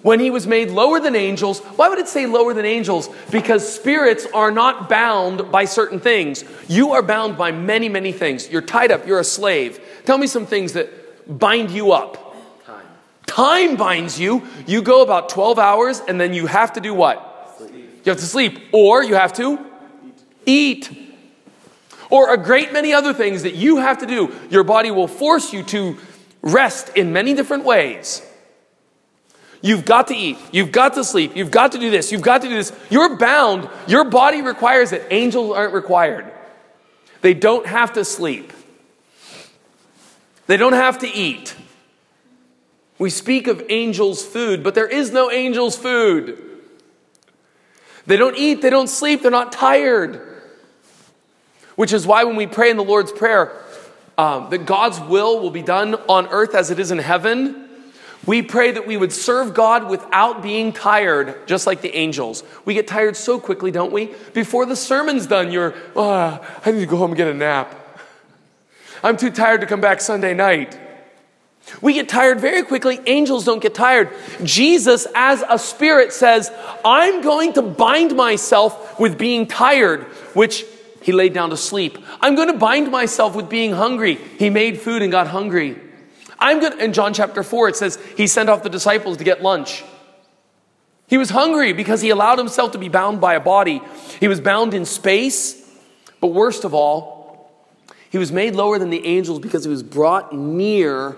When 0.03 0.18
he 0.18 0.31
was 0.31 0.46
made 0.46 0.70
lower 0.70 0.99
than 0.99 1.14
angels, 1.14 1.61
why 1.61 1.88
would 1.90 1.99
it 1.99 2.09
say 2.09 2.25
lower 2.25 2.55
than 2.55 2.64
angels? 2.64 3.11
Because 3.31 3.70
spirits 3.70 4.27
are 4.33 4.51
not 4.51 4.88
bound 4.88 5.53
by 5.53 5.66
certain 5.66 6.01
things. 6.01 6.42
You 6.68 6.92
are 6.92 7.03
bound 7.03 7.37
by 7.37 7.53
many, 7.53 7.90
many 7.90 8.12
things. 8.12 8.49
You're 8.49 8.62
tied 8.62 8.90
up, 8.90 9.07
you're 9.07 9.20
a 9.20 9.25
slave. 9.25 9.79
Tell 10.07 10.16
me 10.16 10.27
some 10.27 10.46
things 10.46 10.73
that 10.73 11.38
bind 11.38 11.70
you 11.70 11.92
up. 11.92 12.35
Time. 12.64 12.87
Time 13.27 13.77
binds 13.77 14.18
you. 14.18 14.46
You 14.66 14.81
go 14.81 15.03
about 15.03 15.29
12 15.29 15.59
hours, 15.59 16.01
and 16.01 16.18
then 16.18 16.33
you 16.33 16.46
have 16.46 16.73
to 16.75 16.81
do 16.81 16.94
what? 16.94 17.55
Sleep. 17.59 17.75
You 18.05 18.11
have 18.11 18.20
to 18.20 18.27
sleep, 18.27 18.59
or 18.73 19.05
you 19.05 19.16
have 19.16 19.35
to 19.35 19.70
eat, 20.51 20.91
or 22.11 22.35
a 22.35 22.37
great 22.37 22.73
many 22.73 22.93
other 22.93 23.15
things 23.15 23.45
that 23.45 23.55
you 23.55 23.77
have 23.77 23.99
to 23.99 24.07
do. 24.07 24.35
Your 24.51 24.65
body 24.65 24.91
will 24.91 25.09
force 25.09 25.53
you 25.53 25.63
to 25.65 25.97
rest 26.43 26.91
in 26.97 27.13
many 27.13 27.35
different 27.35 27.65
ways. 27.65 28.27
You've 29.63 29.85
got 29.85 30.09
to 30.09 30.17
eat. 30.17 30.39
You've 30.53 30.73
got 30.73 30.95
to 30.95 31.05
sleep. 31.05 31.37
You've 31.37 31.51
got 31.51 31.73
to 31.73 31.79
do 31.79 31.91
this. 31.91 32.11
You've 32.11 32.23
got 32.23 32.43
to 32.43 32.49
do 32.49 32.55
this. 32.55 32.73
You're 32.89 33.17
bound. 33.17 33.69
Your 33.87 34.05
body 34.05 34.43
requires 34.43 34.93
it. 34.93 35.07
Angels 35.11 35.55
aren't 35.55 35.75
required. 35.75 36.33
They 37.21 37.35
don't 37.35 37.67
have 37.67 37.93
to 37.93 38.05
sleep. 38.05 38.53
They 40.47 40.57
don't 40.57 40.73
have 40.73 40.99
to 41.01 41.09
eat. 41.09 41.55
We 42.99 43.11
speak 43.11 43.47
of 43.47 43.63
angels' 43.69 44.25
food, 44.25 44.63
but 44.63 44.75
there 44.75 44.87
is 44.87 45.13
no 45.13 45.31
angels' 45.31 45.77
food. 45.77 46.39
They 48.07 48.17
don't 48.17 48.37
eat, 48.37 48.63
they 48.63 48.71
don't 48.71 48.89
sleep, 48.89 49.23
they're 49.23 49.31
not 49.31 49.53
tired. 49.53 50.30
Which 51.81 51.95
is 51.95 52.07
why 52.07 52.25
when 52.25 52.37
we 52.37 52.47
pray 52.47 52.71
in 52.71 52.77
the 52.77 52.85
Lord's 52.85 53.11
Prayer 53.11 53.51
um, 54.19 54.51
that 54.51 54.66
God's 54.66 55.01
will 55.01 55.40
will 55.40 55.51
be 55.51 55.62
done 55.62 55.95
on 56.11 56.27
earth 56.27 56.55
as 56.55 56.71
it 56.71 56.79
is 56.79 56.90
in 56.90 56.99
heaven, 56.99 57.71
we 58.27 58.43
pray 58.43 58.73
that 58.73 58.87
we 58.87 58.99
would 58.99 59.14
serve 59.14 59.55
God 59.55 59.88
without 59.88 60.43
being 60.43 60.75
tired, 60.75 61.49
just 61.49 61.66
like 61.66 61.81
the 61.81 61.97
angels. 61.97 62.45
We 62.66 62.75
get 62.75 62.87
tired 62.87 63.16
so 63.16 63.40
quickly, 63.40 63.71
don't 63.71 63.93
we? 63.93 64.11
Before 64.35 64.66
the 64.66 64.77
sermon's 64.77 65.27
done, 65.27 65.51
you're, 65.51 65.73
oh, 65.97 66.47
I 66.66 66.71
need 66.71 66.81
to 66.81 66.87
go 66.87 66.99
home 66.99 67.12
and 67.12 67.16
get 67.16 67.29
a 67.29 67.33
nap. 67.33 67.75
I'm 69.03 69.16
too 69.16 69.31
tired 69.31 69.62
to 69.62 69.66
come 69.66 69.81
back 69.81 70.03
Sunday 70.03 70.35
night. 70.35 70.79
We 71.81 71.95
get 71.95 72.11
tired 72.11 72.40
very 72.40 72.62
quickly. 72.62 73.01
Angels 73.07 73.47
don't 73.47 73.62
get 73.62 73.75
tired. 73.75 74.11
Jesus, 74.45 75.07
as 75.14 75.43
a 75.49 75.59
spirit, 75.59 76.12
says, 76.12 76.53
I'm 76.85 77.23
going 77.23 77.55
to 77.55 77.62
bind 77.62 78.14
myself 78.14 79.01
with 79.01 79.16
being 79.16 79.47
tired, 79.47 80.03
which 80.35 80.66
he 81.03 81.13
laid 81.13 81.33
down 81.33 81.51
to 81.51 81.57
sleep. 81.57 81.99
I'm 82.21 82.35
going 82.35 82.49
to 82.49 82.59
bind 82.59 82.91
myself 82.91 83.35
with 83.35 83.49
being 83.49 83.73
hungry. 83.73 84.15
He 84.15 84.51
made 84.51 84.81
food 84.81 85.03
and 85.03 85.11
got 85.11 85.29
hungry. 85.29 85.79
I'm 86.39 86.61
going 86.61 86.81
in 86.81 86.93
John 86.93 87.13
chapter 87.13 87.43
4, 87.43 87.69
it 87.69 87.77
says 87.77 87.99
he 88.17 88.27
sent 88.27 88.49
off 88.49 88.63
the 88.63 88.71
disciples 88.71 89.19
to 89.19 89.25
get 89.25 89.43
lunch. 89.43 89.85
He 91.07 91.19
was 91.19 91.31
hungry 91.31 91.73
because 91.73 92.01
he 92.01 92.11
allowed 92.11 92.39
himself 92.39 92.73
to 92.73 92.79
be 92.79 92.89
bound 92.89 93.21
by 93.21 93.35
a 93.35 93.41
body. 93.41 93.83
He 94.21 94.29
was 94.29 94.41
bound 94.41 94.75
in 94.75 94.85
space, 94.85 95.69
but 96.21 96.29
worst 96.29 96.65
of 96.65 96.73
all, 96.73 97.51
he 98.11 98.19
was 98.19 98.33
made 98.33 98.55
lower 98.55 98.79
than 98.79 98.91
the 98.91 99.05
angels 99.07 99.39
because 99.39 99.65
he 99.65 99.71
was 99.71 99.83
brought 99.83 100.33
near 100.33 101.17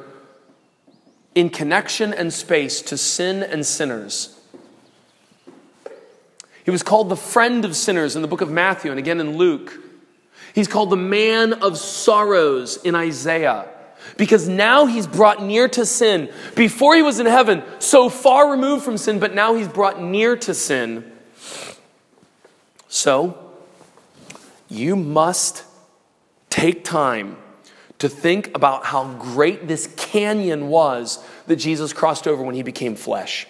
in 1.34 1.50
connection 1.50 2.12
and 2.12 2.32
space 2.32 2.82
to 2.82 2.96
sin 2.96 3.42
and 3.42 3.64
sinners. 3.64 4.38
He 6.64 6.70
was 6.70 6.82
called 6.82 7.08
the 7.08 7.16
friend 7.16 7.64
of 7.64 7.74
sinners 7.76 8.16
in 8.16 8.22
the 8.22 8.28
book 8.28 8.40
of 8.40 8.50
Matthew 8.50 8.90
and 8.90 8.98
again 8.98 9.20
in 9.20 9.36
Luke. 9.36 9.78
He's 10.54 10.68
called 10.68 10.90
the 10.90 10.96
man 10.96 11.54
of 11.54 11.78
sorrows 11.78 12.76
in 12.76 12.94
Isaiah 12.94 13.68
because 14.16 14.48
now 14.48 14.86
he's 14.86 15.06
brought 15.06 15.42
near 15.42 15.68
to 15.68 15.86
sin. 15.86 16.30
Before 16.54 16.94
he 16.94 17.02
was 17.02 17.20
in 17.20 17.26
heaven, 17.26 17.62
so 17.78 18.08
far 18.08 18.50
removed 18.50 18.84
from 18.84 18.98
sin, 18.98 19.18
but 19.18 19.34
now 19.34 19.54
he's 19.54 19.68
brought 19.68 20.00
near 20.02 20.36
to 20.36 20.54
sin. 20.54 21.10
So, 22.88 23.52
you 24.68 24.96
must 24.96 25.64
take 26.50 26.84
time 26.84 27.38
to 27.98 28.08
think 28.08 28.54
about 28.54 28.84
how 28.84 29.14
great 29.14 29.68
this 29.68 29.86
canyon 29.96 30.68
was 30.68 31.24
that 31.46 31.56
Jesus 31.56 31.92
crossed 31.92 32.26
over 32.26 32.42
when 32.42 32.54
he 32.54 32.62
became 32.62 32.96
flesh. 32.96 33.46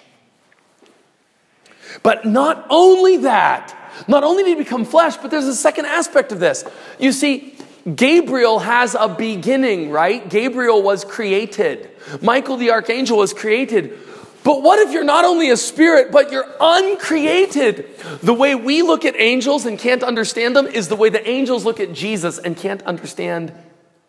But 2.03 2.24
not 2.24 2.66
only 2.70 3.18
that, 3.18 3.76
not 4.09 4.24
only 4.24 4.43
did 4.45 4.57
he 4.57 4.64
become 4.64 4.84
flesh, 4.84 5.16
but 5.16 5.30
there's 5.30 5.47
a 5.47 5.55
second 5.55 5.86
aspect 5.86 6.32
of 6.32 6.40
this. 6.40 6.64
You 6.99 7.12
see, 7.12 7.57
Gabriel 7.95 8.61
has 8.61 8.95
a 8.99 9.09
beginning, 9.09 9.90
right? 9.90 10.28
Gabriel 10.28 10.82
was 10.82 11.05
created. 11.05 11.90
Michael 12.20 12.57
the 12.57 12.70
archangel 12.70 13.18
was 13.18 13.32
created. 13.32 13.99
But 14.45 14.62
what 14.62 14.80
if 14.80 14.93
you're 14.93 15.05
not 15.05 15.24
only 15.24 15.51
a 15.51 15.57
spirit, 15.57 16.11
but 16.11 16.32
you're 16.32 16.49
uncreated? 16.61 17.88
The 18.22 18.34
way 18.34 18.55
we 18.55 18.82
look 18.82 19.05
at 19.05 19.14
angels 19.16 19.66
and 19.66 19.78
can't 19.78 20.03
understand 20.03 20.57
them 20.57 20.66
is 20.66 20.88
the 20.88 20.97
way 20.97 21.11
the 21.11 21.28
angels 21.28 21.64
look 21.64 21.78
at 21.78 21.93
Jesus 21.93 22.38
and 22.38 22.57
can't 22.57 22.82
understand 22.82 23.53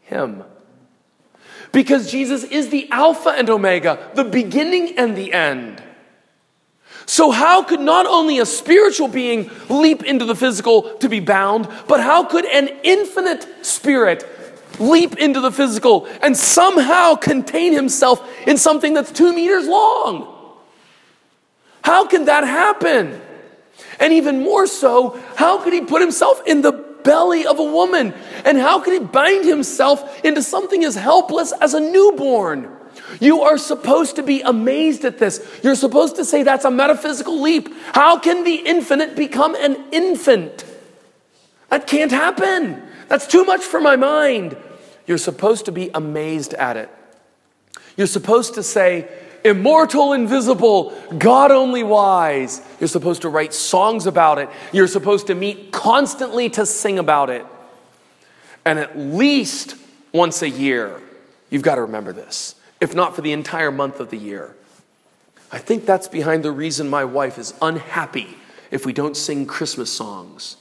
him. 0.02 0.44
Because 1.72 2.12
Jesus 2.12 2.44
is 2.44 2.70
the 2.70 2.90
Alpha 2.92 3.30
and 3.30 3.50
Omega, 3.50 4.12
the 4.16 4.24
beginning 4.24 4.98
and 4.98 5.16
the 5.16 5.34
end. 5.34 5.82
So, 7.06 7.32
how 7.32 7.64
could 7.64 7.80
not 7.80 8.06
only 8.06 8.40
a 8.40 8.46
spiritual 8.46 9.08
being 9.08 9.52
leap 9.70 10.04
into 10.04 10.26
the 10.26 10.36
physical 10.36 10.84
to 10.98 11.10
be 11.10 11.20
bound, 11.20 11.68
but 11.88 12.00
how 12.00 12.24
could 12.24 12.46
an 12.46 12.70
infinite 12.84 13.66
spirit 13.66 14.26
leap 14.80 15.18
into 15.18 15.42
the 15.42 15.52
physical 15.52 16.08
and 16.22 16.36
somehow 16.36 17.16
contain 17.16 17.74
himself 17.74 18.28
in 18.48 18.58
something 18.58 18.94
that's 18.94 19.12
two 19.12 19.34
meters 19.34 19.68
long? 19.68 20.30
How 21.84 22.08
can 22.08 22.26
that 22.26 22.46
happen? 22.46 23.20
And 24.00 24.14
even 24.14 24.42
more 24.42 24.68
so, 24.68 25.22
how 25.36 25.62
could 25.62 25.74
he 25.74 25.82
put 25.82 26.02
himself 26.02 26.42
in 26.46 26.62
the 26.62 26.93
belly 27.04 27.46
of 27.46 27.60
a 27.60 27.64
woman? 27.64 28.14
And 28.46 28.58
how 28.58 28.80
could 28.80 28.94
he 28.94 29.00
bind 29.00 29.46
himself 29.46 30.24
into 30.24 30.42
something 30.42 30.84
as 30.84 30.96
helpless 30.96 31.52
as 31.60 31.74
a 31.74 31.80
newborn? 31.80 32.70
You 33.20 33.42
are 33.42 33.58
supposed 33.58 34.16
to 34.18 34.24
be 34.24 34.42
amazed 34.42 35.06
at 35.06 35.18
this. 35.18 35.46
You're 35.64 35.76
supposed 35.76 36.16
to 36.18 36.26
say 36.26 36.44
that's 36.44 36.66
a 36.66 36.72
metaphysical 36.72 37.42
leap. 37.42 37.70
How 37.94 38.20
can 38.20 38.44
the 38.44 38.56
infinite 38.56 39.16
become 39.16 39.56
an 39.56 39.78
infant? 39.92 40.66
That 41.70 41.88
can't 41.88 42.12
happen. 42.12 42.82
That's 43.08 43.28
too 43.28 43.44
much 43.46 43.62
for 43.62 43.82
my 43.82 43.96
mind. 43.96 44.56
You're 45.06 45.18
supposed 45.18 45.66
to 45.66 45.72
be 45.72 45.90
amazed 45.94 46.54
at 46.54 46.78
it. 46.78 46.90
You're 47.98 48.08
supposed 48.08 48.56
to 48.56 48.64
say, 48.64 49.08
immortal, 49.44 50.14
invisible, 50.14 50.94
God 51.18 51.52
only 51.52 51.84
wise. 51.84 52.62
You're 52.80 52.88
supposed 52.88 53.24
to 53.24 53.30
write 53.30 53.54
songs 53.54 54.06
about 54.06 54.40
it. 54.40 54.50
You're 54.72 54.88
supposed 54.88 55.28
to 55.28 55.36
meet 55.36 55.72
constantly 55.72 56.50
to 56.52 56.66
sing 56.66 57.00
about 57.00 57.30
it. 57.30 57.46
And 58.66 58.80
at 58.80 58.98
least 58.98 59.76
once 60.12 60.42
a 60.42 60.50
year, 60.50 61.02
you've 61.50 61.64
got 61.64 61.76
to 61.76 61.82
remember 61.82 62.14
this 62.14 62.56
if 62.84 62.94
not 62.94 63.16
for 63.16 63.22
the 63.22 63.32
entire 63.32 63.72
month 63.72 64.02
of 64.02 64.10
the 64.10 64.18
year. 64.18 64.54
I 65.52 65.58
think 65.58 65.86
that's 65.86 66.10
behind 66.10 66.44
the 66.44 66.52
reason 66.52 66.90
my 66.90 67.06
wife 67.06 67.38
is 67.38 67.54
unhappy 67.62 68.28
if 68.72 68.86
we 68.86 68.92
don't 68.92 69.16
sing 69.16 69.46
Christmas 69.46 69.90
songs. 69.90 70.58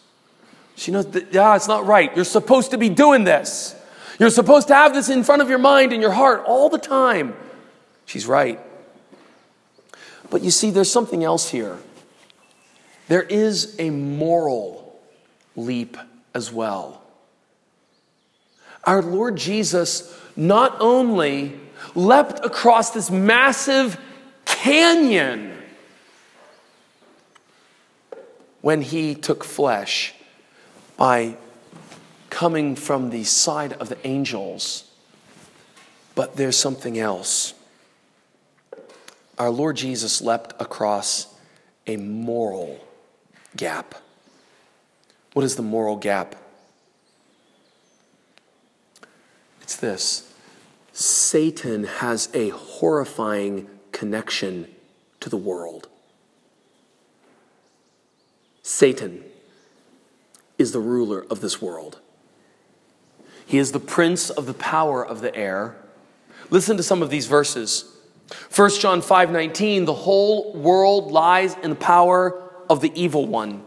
She 0.77 0.93
knows 0.93 1.11
that, 1.11 1.33
yeah, 1.33 1.57
it's 1.57 1.67
not 1.67 1.85
right. 1.85 2.15
You're 2.15 2.25
supposed 2.25 2.71
to 2.71 2.79
be 2.79 2.89
doing 2.89 3.25
this. 3.25 3.75
You're 4.21 4.31
supposed 4.31 4.69
to 4.69 4.75
have 4.75 4.95
this 4.95 5.09
in 5.09 5.25
front 5.25 5.43
of 5.43 5.49
your 5.49 5.59
mind 5.59 5.93
and 5.93 6.01
your 6.01 6.13
heart 6.13 6.45
all 6.47 6.69
the 6.69 6.79
time. 6.79 7.35
She's 8.07 8.27
right. 8.27 8.61
But 10.33 10.41
you 10.41 10.51
see, 10.51 10.71
there's 10.71 10.91
something 10.91 11.23
else 11.23 11.51
here. 11.51 11.77
There 13.09 13.23
is 13.23 13.77
a 13.79 13.91
moral 13.91 14.99
leap 15.57 15.99
as 16.33 16.51
well. 16.51 17.03
Our 18.85 19.03
Lord 19.03 19.37
Jesus 19.37 20.19
not 20.35 20.75
only 20.81 21.61
leapt 21.95 22.43
across 22.47 22.93
this 22.93 23.11
massive 23.11 24.01
canyon 24.47 25.53
when 28.63 28.81
he 28.81 29.15
took 29.15 29.45
flesh 29.45 30.15
by 30.97 31.37
coming 32.31 32.75
from 32.75 33.11
the 33.11 33.25
side 33.25 33.75
of 33.75 33.91
the 33.91 33.99
angels. 34.07 34.91
But 36.15 36.37
there's 36.37 36.57
something 36.57 36.99
else. 36.99 37.53
Our 39.39 39.51
Lord 39.51 39.77
Jesus 39.77 40.21
leapt 40.21 40.61
across 40.61 41.35
a 41.87 41.97
moral 41.97 42.79
gap. 43.57 43.95
What 45.33 45.45
is 45.45 45.57
the 45.57 45.63
moral 45.63 45.97
gap? 45.97 46.37
It's 49.63 49.77
this 49.77 50.33
Satan 50.93 51.85
has 51.85 52.29
a 52.35 52.51
horrifying 52.51 53.69
connection 53.91 54.69
to 55.21 55.31
the 55.31 55.37
world. 55.37 55.89
Satan 58.63 59.25
is 60.59 60.73
the 60.73 60.81
ruler 60.81 61.25
of 61.31 61.41
this 61.41 61.61
world. 61.61 61.99
He 63.47 63.59
is 63.59 63.73
the 63.73 63.81
prince 63.81 64.31
of 64.31 64.47
the 64.47 64.55
power 64.55 65.05
of 65.05 65.21
the 65.21 65.35
air. 65.35 65.77
Listen 66.51 66.77
to 66.77 66.83
some 66.83 67.03
of 67.03 67.11
these 67.11 67.27
verses. 67.27 67.97
1 68.51 68.71
John 68.81 69.03
5:19 69.03 69.85
The 69.85 69.95
whole 69.95 70.53
world 70.55 71.13
lies 71.13 71.57
in 71.63 71.71
the 71.71 71.77
power 71.77 72.43
of 72.69 72.81
the 72.81 72.93
evil 72.95 73.27
one. 73.27 73.65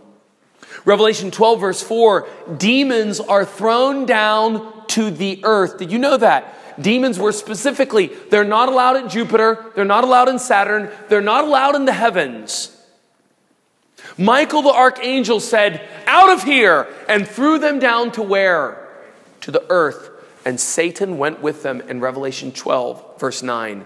Revelation 0.83 1.31
12 1.31 1.59
verse 1.59 1.81
4 1.81 2.27
Demons 2.57 3.19
are 3.19 3.45
thrown 3.45 4.05
down 4.05 4.87
to 4.87 5.11
the 5.11 5.41
earth. 5.43 5.77
Did 5.77 5.91
you 5.91 5.99
know 5.99 6.17
that? 6.17 6.53
Demons 6.81 7.17
were 7.17 7.31
specifically, 7.31 8.07
they're 8.29 8.43
not 8.43 8.69
allowed 8.69 8.97
at 8.97 9.09
Jupiter, 9.09 9.71
they're 9.75 9.85
not 9.85 10.03
allowed 10.03 10.27
in 10.27 10.39
Saturn, 10.39 10.91
they're 11.07 11.21
not 11.21 11.45
allowed 11.45 11.75
in 11.75 11.85
the 11.85 11.93
heavens. 11.93 12.71
Michael 14.17 14.61
the 14.61 14.73
archangel 14.73 15.39
said, 15.39 15.87
Out 16.05 16.29
of 16.29 16.43
here, 16.43 16.87
and 17.07 17.27
threw 17.27 17.59
them 17.59 17.79
down 17.79 18.11
to 18.13 18.21
where? 18.21 18.87
To 19.41 19.51
the 19.51 19.65
earth. 19.69 20.09
And 20.45 20.59
Satan 20.59 21.17
went 21.17 21.41
with 21.41 21.63
them 21.63 21.81
in 21.81 21.99
Revelation 21.99 22.51
12, 22.51 23.19
verse 23.19 23.41
9. 23.41 23.85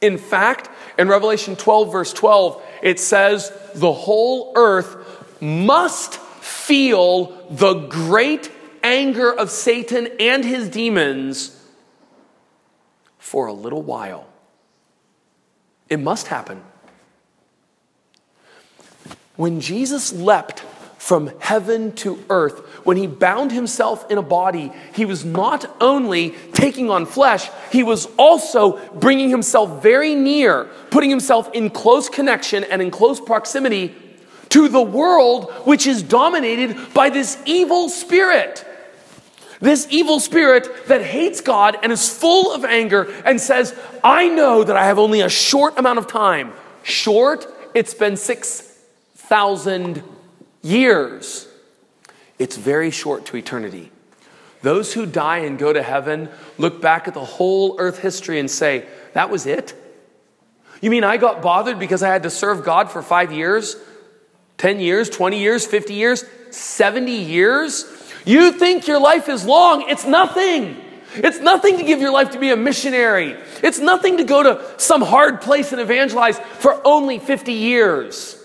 In 0.00 0.16
fact, 0.16 0.70
in 0.98 1.08
Revelation 1.08 1.56
12, 1.56 1.92
verse 1.92 2.12
12, 2.12 2.62
it 2.82 2.98
says, 2.98 3.52
The 3.74 3.92
whole 3.92 4.52
earth 4.56 4.96
must 5.40 6.14
feel 6.16 7.46
the 7.50 7.74
great 7.74 8.50
anger 8.82 9.32
of 9.32 9.50
Satan 9.50 10.08
and 10.18 10.44
his 10.44 10.68
demons 10.68 11.56
for 13.18 13.46
a 13.46 13.52
little 13.52 13.82
while. 13.82 14.26
It 15.88 15.98
must 15.98 16.28
happen. 16.28 16.62
When 19.36 19.60
Jesus 19.60 20.12
leapt 20.12 20.60
from 21.00 21.32
heaven 21.38 21.90
to 21.92 22.22
earth, 22.28 22.58
when 22.84 22.98
he 22.98 23.06
bound 23.06 23.50
himself 23.50 24.08
in 24.10 24.18
a 24.18 24.22
body, 24.22 24.70
he 24.94 25.06
was 25.06 25.24
not 25.24 25.64
only 25.80 26.34
taking 26.52 26.90
on 26.90 27.06
flesh, 27.06 27.48
he 27.72 27.82
was 27.82 28.06
also 28.18 28.76
bringing 28.96 29.30
himself 29.30 29.82
very 29.82 30.14
near, 30.14 30.66
putting 30.90 31.08
himself 31.08 31.50
in 31.54 31.70
close 31.70 32.10
connection 32.10 32.64
and 32.64 32.82
in 32.82 32.90
close 32.90 33.18
proximity 33.18 33.94
to 34.50 34.68
the 34.68 34.82
world 34.82 35.50
which 35.64 35.86
is 35.86 36.02
dominated 36.02 36.76
by 36.92 37.08
this 37.08 37.42
evil 37.46 37.88
spirit. 37.88 38.66
This 39.58 39.86
evil 39.90 40.20
spirit 40.20 40.86
that 40.88 41.02
hates 41.02 41.40
God 41.40 41.78
and 41.82 41.90
is 41.90 42.10
full 42.10 42.52
of 42.52 42.62
anger 42.66 43.10
and 43.24 43.40
says, 43.40 43.74
I 44.04 44.28
know 44.28 44.62
that 44.64 44.76
I 44.76 44.84
have 44.84 44.98
only 44.98 45.22
a 45.22 45.30
short 45.30 45.78
amount 45.78 45.98
of 45.98 46.06
time. 46.08 46.52
Short, 46.82 47.46
it's 47.74 47.94
been 47.94 48.18
6,000 48.18 50.02
years. 50.62 51.48
It's 52.38 52.56
very 52.56 52.90
short 52.90 53.26
to 53.26 53.36
eternity. 53.36 53.90
Those 54.62 54.92
who 54.92 55.06
die 55.06 55.38
and 55.38 55.58
go 55.58 55.72
to 55.72 55.82
heaven 55.82 56.28
look 56.58 56.82
back 56.82 57.08
at 57.08 57.14
the 57.14 57.24
whole 57.24 57.76
earth 57.78 57.98
history 57.98 58.38
and 58.38 58.50
say, 58.50 58.86
That 59.14 59.30
was 59.30 59.46
it? 59.46 59.74
You 60.80 60.90
mean 60.90 61.04
I 61.04 61.16
got 61.16 61.42
bothered 61.42 61.78
because 61.78 62.02
I 62.02 62.08
had 62.08 62.22
to 62.22 62.30
serve 62.30 62.64
God 62.64 62.90
for 62.90 63.02
five 63.02 63.32
years, 63.32 63.76
10 64.58 64.80
years, 64.80 65.10
20 65.10 65.38
years, 65.38 65.66
50 65.66 65.94
years, 65.94 66.24
70 66.50 67.12
years? 67.12 67.84
You 68.24 68.52
think 68.52 68.86
your 68.86 69.00
life 69.00 69.28
is 69.28 69.44
long, 69.44 69.88
it's 69.88 70.06
nothing. 70.06 70.76
It's 71.14 71.40
nothing 71.40 71.78
to 71.78 71.82
give 71.82 72.00
your 72.00 72.12
life 72.12 72.30
to 72.30 72.38
be 72.38 72.50
a 72.50 72.56
missionary. 72.56 73.36
It's 73.62 73.80
nothing 73.80 74.18
to 74.18 74.24
go 74.24 74.42
to 74.42 74.64
some 74.78 75.02
hard 75.02 75.40
place 75.40 75.72
and 75.72 75.80
evangelize 75.80 76.38
for 76.38 76.80
only 76.86 77.18
50 77.18 77.52
years. 77.52 78.39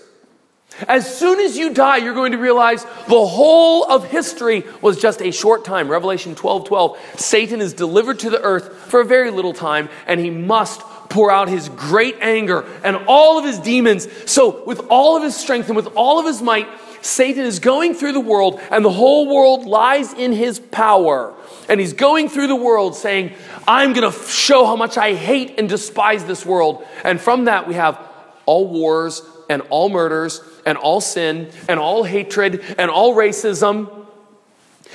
As 0.88 1.18
soon 1.18 1.40
as 1.40 1.56
you 1.56 1.72
die, 1.72 1.98
you're 1.98 2.14
going 2.14 2.32
to 2.32 2.38
realize 2.38 2.84
the 2.84 3.26
whole 3.26 3.84
of 3.84 4.04
history 4.04 4.64
was 4.82 5.00
just 5.00 5.22
a 5.22 5.30
short 5.30 5.64
time. 5.64 5.88
Revelation 5.88 6.34
12 6.34 6.66
12. 6.66 6.98
Satan 7.16 7.60
is 7.60 7.72
delivered 7.72 8.18
to 8.20 8.30
the 8.30 8.42
earth 8.42 8.76
for 8.88 9.00
a 9.00 9.04
very 9.04 9.30
little 9.30 9.54
time, 9.54 9.88
and 10.06 10.20
he 10.20 10.30
must 10.30 10.80
pour 11.08 11.30
out 11.30 11.48
his 11.48 11.68
great 11.70 12.16
anger 12.20 12.66
and 12.84 12.96
all 13.06 13.38
of 13.38 13.44
his 13.44 13.58
demons. 13.58 14.08
So, 14.30 14.64
with 14.64 14.80
all 14.90 15.16
of 15.16 15.22
his 15.22 15.36
strength 15.36 15.68
and 15.68 15.76
with 15.76 15.88
all 15.94 16.18
of 16.18 16.26
his 16.26 16.42
might, 16.42 16.68
Satan 17.00 17.44
is 17.44 17.60
going 17.60 17.94
through 17.94 18.12
the 18.12 18.20
world, 18.20 18.60
and 18.70 18.84
the 18.84 18.90
whole 18.90 19.32
world 19.32 19.64
lies 19.64 20.12
in 20.12 20.32
his 20.32 20.58
power. 20.58 21.34
And 21.68 21.80
he's 21.80 21.92
going 21.92 22.28
through 22.28 22.48
the 22.48 22.56
world 22.56 22.96
saying, 22.96 23.32
I'm 23.66 23.92
going 23.92 24.10
to 24.10 24.18
show 24.28 24.66
how 24.66 24.76
much 24.76 24.98
I 24.98 25.14
hate 25.14 25.58
and 25.58 25.68
despise 25.68 26.24
this 26.24 26.44
world. 26.44 26.84
And 27.04 27.20
from 27.20 27.44
that, 27.46 27.66
we 27.66 27.74
have 27.74 28.00
all 28.44 28.68
wars 28.68 29.22
and 29.48 29.62
all 29.70 29.88
murders 29.88 30.40
and 30.66 30.76
all 30.76 31.00
sin 31.00 31.48
and 31.68 31.80
all 31.80 32.02
hatred 32.02 32.62
and 32.76 32.90
all 32.90 33.14
racism 33.14 34.06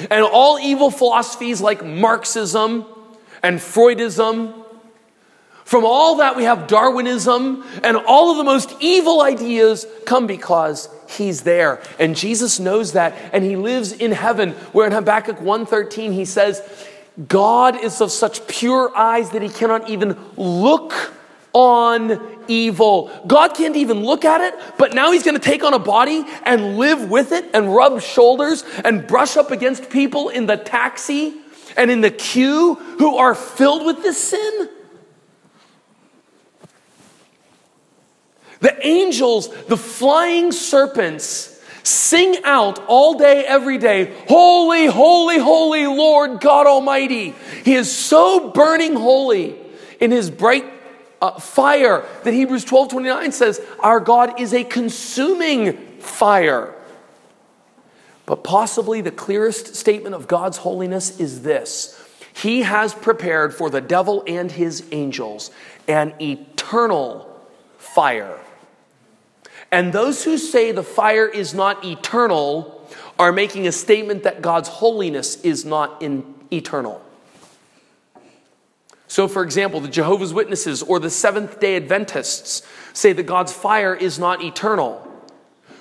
and 0.10 0.24
all 0.24 0.60
evil 0.60 0.92
philosophies 0.92 1.62
like 1.62 1.84
Marxism 1.84 2.86
and 3.42 3.60
Freudism. 3.60 4.54
From 5.66 5.86
all 5.86 6.18
that, 6.18 6.36
we 6.36 6.44
have 6.44 6.68
Darwinism, 6.68 7.64
and 7.82 7.96
all 7.96 8.32
of 8.32 8.38
the 8.38 8.44
most 8.44 8.76
evil 8.82 9.22
ideas 9.22 9.88
come 10.06 10.28
because 10.28 10.90
he's 11.08 11.44
there. 11.44 11.82
And 11.98 12.14
Jesus 12.14 12.60
knows 12.60 12.92
that, 12.92 13.16
and 13.32 13.42
he 13.44 13.56
lives 13.56 13.94
in 13.94 14.12
heaven, 14.12 14.52
where 14.74 14.86
in 14.86 14.92
Habakkuk 14.92 15.38
1.13 15.38 16.12
he 16.12 16.26
says, 16.26 16.62
God 17.26 17.82
is 17.82 18.02
of 18.02 18.12
such 18.12 18.46
pure 18.48 18.92
eyes 18.98 19.30
that 19.30 19.42
he 19.42 19.48
cannot 19.48 19.90
even 19.90 20.18
look 20.36 21.14
on 21.54 22.20
evil. 22.48 23.12
God 23.28 23.56
can't 23.56 23.76
even 23.76 24.04
look 24.04 24.26
at 24.26 24.42
it, 24.42 24.60
but 24.78 24.94
now 24.94 25.12
he's 25.12 25.24
going 25.24 25.38
to 25.38 25.44
take 25.44 25.64
on 25.64 25.74
a 25.74 25.80
body 25.80 26.24
and 26.44 26.78
live 26.78 27.10
with 27.10 27.32
it 27.32 27.46
and 27.54 27.74
rub 27.74 28.02
shoulders 28.02 28.64
and 28.84 29.08
brush 29.08 29.38
up 29.38 29.52
against 29.52 29.90
people 29.90 30.30
in 30.30 30.46
the 30.46 30.58
taxi 30.58 31.34
and 31.78 31.92
in 31.92 32.02
the 32.02 32.12
queue 32.12 32.76
who 32.76 33.18
are 33.18 33.36
filled 33.36 33.86
with 33.86 34.02
this 34.02 34.18
sin. 34.18 34.70
The 38.60 38.86
angels, 38.86 39.50
the 39.66 39.78
flying 39.78 40.52
serpents, 40.52 41.60
sing 41.84 42.38
out 42.44 42.80
all 42.86 43.16
day, 43.16 43.44
every 43.44 43.80
day, 43.80 44.16
Holy, 44.28 44.86
holy, 44.86 45.40
holy 45.40 45.88
Lord 45.88 46.40
God 46.40 46.68
Almighty. 46.68 47.34
He 47.66 47.74
is 47.74 47.92
so 47.92 48.52
burning 48.52 48.96
holy 48.96 49.56
in 50.00 50.12
his 50.12 50.30
bright 50.30 50.81
uh, 51.22 51.40
fire 51.40 52.06
that 52.24 52.34
Hebrews 52.34 52.66
12 52.66 52.90
29 52.90 53.32
says, 53.32 53.62
Our 53.80 54.00
God 54.00 54.40
is 54.40 54.54
a 54.54 54.64
consuming 54.64 55.78
fire. 56.00 56.74
But 58.26 58.44
possibly 58.44 59.02
the 59.02 59.12
clearest 59.12 59.76
statement 59.76 60.16
of 60.16 60.28
God's 60.28 60.58
holiness 60.58 61.20
is 61.20 61.42
this 61.42 62.02
He 62.34 62.62
has 62.64 62.94
prepared 62.94 63.54
for 63.54 63.70
the 63.70 63.82
devil 63.82 64.24
and 64.28 64.52
his 64.52 64.86
angels 64.92 65.52
an 65.88 66.14
eternal 66.22 67.28
fire. 67.78 68.40
And 69.72 69.94
those 69.94 70.24
who 70.24 70.38
say 70.38 70.72
the 70.72 70.84
fire 70.84 71.28
is 71.28 71.54
not 71.54 71.86
eternal 71.86 72.90
are 73.18 73.32
making 73.32 73.68
a 73.68 73.72
statement 73.72 74.24
that 74.24 74.42
God's 74.42 74.68
holiness 74.68 75.40
is 75.42 75.64
not 75.64 76.02
in 76.02 76.36
eternal. 76.52 77.02
So, 79.12 79.28
for 79.28 79.44
example, 79.44 79.82
the 79.82 79.90
Jehovah's 79.90 80.34
Witnesses 80.34 80.82
or 80.82 80.98
the 80.98 81.10
Seventh 81.10 81.60
day 81.60 81.76
Adventists 81.76 82.66
say 82.94 83.12
that 83.12 83.24
God's 83.24 83.52
fire 83.52 83.94
is 83.94 84.18
not 84.18 84.42
eternal. 84.42 85.06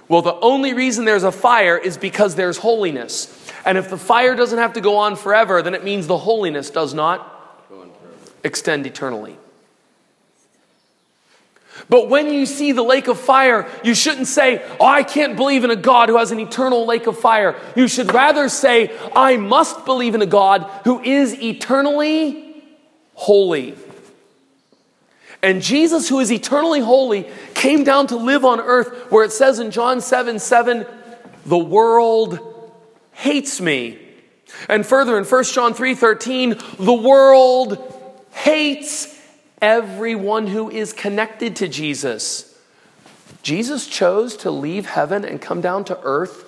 Well, 0.09 0.20
the 0.20 0.35
only 0.35 0.74
reason 0.74 1.05
there's 1.05 1.22
a 1.22 1.31
fire 1.31 1.78
is 1.78 1.97
because 1.97 2.35
there's 2.35 2.59
holiness. 2.59 3.33
And 3.64 3.78
if 3.78 3.89
the 3.89 3.97
fire 3.97 4.35
doesn't 4.35 4.59
have 4.59 4.72
to 4.72 4.81
go 4.81 4.97
on 4.97 5.14
forever, 5.14 5.62
then 5.62 5.74
it 5.74 5.85
means 5.85 6.09
the 6.09 6.18
holiness 6.18 6.70
does 6.70 6.93
not 6.93 7.64
extend 8.43 8.85
eternally. 8.85 9.39
But 11.89 12.09
when 12.09 12.33
you 12.33 12.47
see 12.47 12.72
the 12.72 12.83
lake 12.83 13.07
of 13.07 13.16
fire, 13.16 13.68
you 13.85 13.95
shouldn't 13.95 14.26
say, 14.26 14.61
Oh, 14.81 14.87
I 14.87 15.05
can't 15.05 15.37
believe 15.37 15.62
in 15.62 15.70
a 15.70 15.76
God 15.76 16.09
who 16.09 16.18
has 16.18 16.33
an 16.33 16.41
eternal 16.41 16.85
lake 16.85 17.07
of 17.07 17.16
fire. 17.16 17.55
You 17.76 17.87
should 17.87 18.12
rather 18.12 18.49
say, 18.49 18.91
I 19.14 19.37
must 19.37 19.85
believe 19.85 20.16
in 20.16 20.20
a 20.20 20.26
God 20.26 20.68
who 20.83 21.01
is 21.01 21.41
eternally 21.41 22.50
holy. 23.21 23.75
And 25.43 25.61
Jesus, 25.61 26.09
who 26.09 26.21
is 26.21 26.33
eternally 26.33 26.81
holy, 26.81 27.29
came 27.55 27.85
down 27.85 28.07
to 28.07 28.16
live 28.16 28.47
on 28.47 28.61
earth 28.61 29.11
where 29.12 29.25
it 29.25 29.33
says 29.33 29.59
in 29.59 29.71
John 29.71 30.01
7 30.01 30.39
7, 30.39 30.87
the 31.45 31.59
world 31.59 32.73
hates 33.12 33.61
me. 33.61 33.99
And 34.71 34.87
further 34.87 35.18
in 35.18 35.25
1 35.25 35.45
John 35.45 35.75
3 35.75 35.95
13, 35.95 36.57
the 36.79 36.95
world 36.95 37.79
hates 38.31 39.21
everyone 39.61 40.47
who 40.47 40.71
is 40.71 40.95
connected 40.95 41.57
to 41.57 41.68
Jesus. 41.68 42.59
Jesus 43.43 43.87
chose 43.87 44.35
to 44.39 44.51
leave 44.51 44.87
heaven 44.87 45.27
and 45.27 45.43
come 45.43 45.61
down 45.61 45.85
to 45.85 46.01
earth 46.03 46.47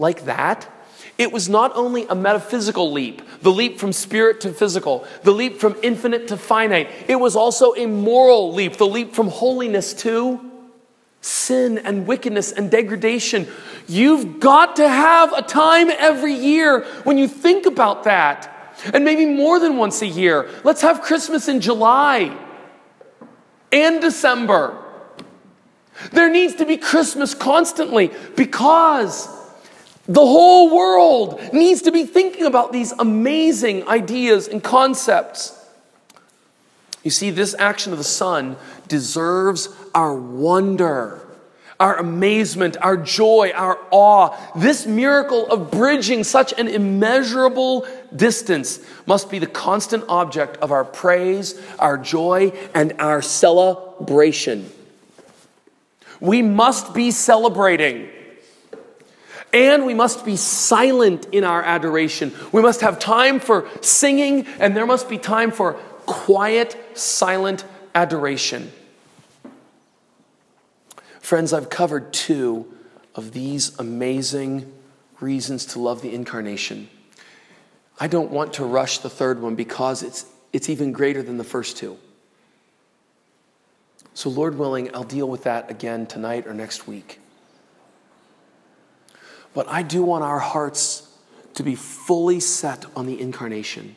like 0.00 0.24
that. 0.24 0.68
It 1.20 1.32
was 1.32 1.50
not 1.50 1.76
only 1.76 2.06
a 2.06 2.14
metaphysical 2.14 2.92
leap, 2.92 3.20
the 3.42 3.52
leap 3.52 3.78
from 3.78 3.92
spirit 3.92 4.40
to 4.40 4.54
physical, 4.54 5.06
the 5.22 5.32
leap 5.32 5.60
from 5.60 5.76
infinite 5.82 6.28
to 6.28 6.38
finite. 6.38 6.88
It 7.08 7.16
was 7.16 7.36
also 7.36 7.74
a 7.74 7.84
moral 7.84 8.54
leap, 8.54 8.78
the 8.78 8.86
leap 8.86 9.12
from 9.12 9.28
holiness 9.28 9.92
to 9.96 10.40
sin 11.20 11.76
and 11.76 12.06
wickedness 12.06 12.52
and 12.52 12.70
degradation. 12.70 13.46
You've 13.86 14.40
got 14.40 14.76
to 14.76 14.88
have 14.88 15.34
a 15.34 15.42
time 15.42 15.90
every 15.90 16.32
year 16.32 16.86
when 17.04 17.18
you 17.18 17.28
think 17.28 17.66
about 17.66 18.04
that 18.04 18.80
and 18.94 19.04
maybe 19.04 19.26
more 19.26 19.58
than 19.58 19.76
once 19.76 20.00
a 20.00 20.06
year. 20.06 20.48
Let's 20.64 20.80
have 20.80 21.02
Christmas 21.02 21.48
in 21.48 21.60
July 21.60 22.34
and 23.70 24.00
December. 24.00 24.82
There 26.12 26.30
needs 26.30 26.54
to 26.54 26.64
be 26.64 26.78
Christmas 26.78 27.34
constantly 27.34 28.10
because 28.36 29.28
the 30.10 30.26
whole 30.26 30.76
world 30.76 31.40
needs 31.52 31.82
to 31.82 31.92
be 31.92 32.04
thinking 32.04 32.44
about 32.44 32.72
these 32.72 32.90
amazing 32.98 33.86
ideas 33.86 34.48
and 34.48 34.62
concepts. 34.62 35.56
You 37.04 37.10
see, 37.10 37.30
this 37.30 37.54
action 37.58 37.92
of 37.92 37.98
the 37.98 38.04
Son 38.04 38.56
deserves 38.88 39.68
our 39.94 40.14
wonder 40.14 41.20
our 41.80 41.96
amazement, 41.96 42.76
our 42.82 42.98
joy, 42.98 43.52
our 43.54 43.78
awe. 43.90 44.36
This 44.54 44.86
miracle 44.86 45.46
of 45.46 45.70
bridging 45.70 46.22
such 46.24 46.52
an 46.58 46.68
immeasurable 46.68 47.88
distance 48.14 48.80
must 49.06 49.30
be 49.30 49.38
the 49.38 49.46
constant 49.46 50.04
object 50.06 50.58
of 50.58 50.72
our 50.72 50.84
praise, 50.84 51.58
our 51.78 51.96
joy, 51.96 52.52
and 52.74 52.92
our 52.98 53.22
celebration. 53.22 54.70
We 56.20 56.42
must 56.42 56.92
be 56.92 57.10
celebrating. 57.12 58.10
And 59.52 59.84
we 59.84 59.94
must 59.94 60.24
be 60.24 60.36
silent 60.36 61.26
in 61.32 61.44
our 61.44 61.62
adoration. 61.62 62.32
We 62.52 62.62
must 62.62 62.82
have 62.82 62.98
time 62.98 63.40
for 63.40 63.68
singing, 63.80 64.46
and 64.58 64.76
there 64.76 64.86
must 64.86 65.08
be 65.08 65.18
time 65.18 65.50
for 65.50 65.74
quiet, 66.06 66.76
silent 66.94 67.64
adoration. 67.94 68.70
Friends, 71.20 71.52
I've 71.52 71.70
covered 71.70 72.12
two 72.12 72.72
of 73.14 73.32
these 73.32 73.78
amazing 73.78 74.72
reasons 75.20 75.66
to 75.66 75.78
love 75.78 76.02
the 76.02 76.14
incarnation. 76.14 76.88
I 77.98 78.08
don't 78.08 78.30
want 78.30 78.54
to 78.54 78.64
rush 78.64 78.98
the 78.98 79.10
third 79.10 79.42
one 79.42 79.54
because 79.54 80.02
it's, 80.02 80.24
it's 80.52 80.68
even 80.68 80.92
greater 80.92 81.22
than 81.22 81.38
the 81.38 81.44
first 81.44 81.76
two. 81.76 81.98
So, 84.14 84.30
Lord 84.30 84.58
willing, 84.58 84.94
I'll 84.94 85.04
deal 85.04 85.28
with 85.28 85.44
that 85.44 85.70
again 85.70 86.06
tonight 86.06 86.46
or 86.46 86.54
next 86.54 86.88
week. 86.88 87.19
But 89.54 89.68
I 89.68 89.82
do 89.82 90.02
want 90.02 90.24
our 90.24 90.38
hearts 90.38 91.08
to 91.54 91.62
be 91.62 91.74
fully 91.74 92.40
set 92.40 92.84
on 92.94 93.06
the 93.06 93.20
incarnation, 93.20 93.96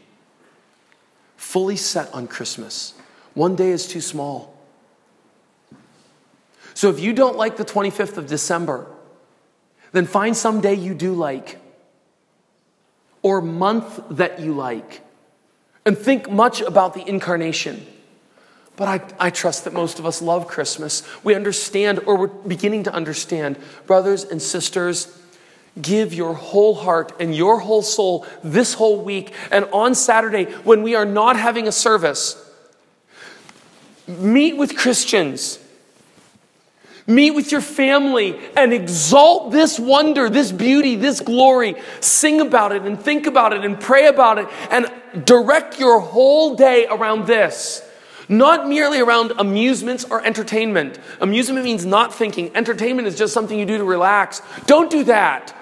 fully 1.38 1.76
set 1.76 2.14
on 2.14 2.28
Christmas. 2.28 2.94
One 3.34 3.56
day 3.56 3.70
is 3.70 3.88
too 3.88 4.02
small. 4.02 4.54
So 6.74 6.90
if 6.90 7.00
you 7.00 7.14
don't 7.14 7.38
like 7.38 7.58
the 7.58 7.66
25th 7.66 8.18
of 8.18 8.28
December, 8.28 8.88
then 9.92 10.06
find 10.06 10.36
some 10.36 10.60
day 10.60 10.74
you 10.74 10.94
do 10.94 11.14
like, 11.14 11.60
or 13.22 13.42
month 13.42 14.02
that 14.10 14.40
you 14.40 14.54
like, 14.54 15.02
and 15.86 15.98
think 15.98 16.30
much 16.30 16.62
about 16.62 16.96
the 16.96 17.08
incarnation. 17.08 17.86
But 18.76 18.88
I, 18.88 19.28
I 19.28 19.30
trust 19.30 19.66
that 19.66 19.74
most 19.74 20.00
of 20.00 20.06
us 20.06 20.22
love 20.22 20.48
Christmas. 20.48 21.04
We 21.24 21.36
understand, 21.36 22.00
or 22.08 22.18
we're 22.18 22.28
beginning 22.28 22.84
to 22.84 22.94
understand. 22.94 23.58
Brothers 23.86 24.24
and 24.24 24.42
sisters, 24.42 25.16
give 25.82 26.14
your 26.14 26.34
whole 26.34 26.76
heart 26.76 27.14
and 27.20 27.36
your 27.36 27.60
whole 27.60 27.82
soul 27.82 28.26
this 28.44 28.74
whole 28.74 29.02
week. 29.02 29.34
And 29.52 29.66
on 29.74 29.96
Saturday, 29.96 30.46
when 30.64 30.84
we 30.84 30.96
are 30.96 31.06
not 31.06 31.36
having 31.36 31.68
a 31.68 31.72
service, 31.72 32.40
meet 34.08 34.58
with 34.58 34.78
Christians 34.78 35.60
Meet 37.06 37.32
with 37.32 37.52
your 37.52 37.62
family 37.62 38.40
and 38.56 38.72
exalt 38.72 39.52
this 39.52 39.78
wonder, 39.78 40.30
this 40.30 40.54
beauty, 40.54 40.96
this 40.96 41.20
glory. 41.20 41.76
Sing 42.00 42.40
about 42.40 42.72
it 42.72 42.84
and 42.84 43.00
think 43.00 43.28
about 43.28 43.52
it 43.52 43.66
and 43.66 43.80
pray 43.80 44.08
about 44.08 44.38
it 44.38 44.48
and 44.72 44.90
direct 45.26 45.80
your 45.80 46.00
whole 46.00 46.56
day 46.56 46.88
around 46.88 47.28
this. 47.28 47.88
Not 48.30 48.70
merely 48.70 49.02
around 49.02 49.34
amusements 49.38 50.06
or 50.06 50.26
entertainment. 50.26 50.98
Amusement 51.20 51.66
means 51.66 51.86
not 51.86 52.16
thinking. 52.16 52.56
Entertainment 52.56 53.06
is 53.06 53.18
just 53.18 53.34
something 53.34 53.60
you 53.60 53.66
do 53.66 53.78
to 53.78 53.84
relax. 53.84 54.42
Don't 54.66 54.90
do 54.90 55.04
that. 55.04 55.54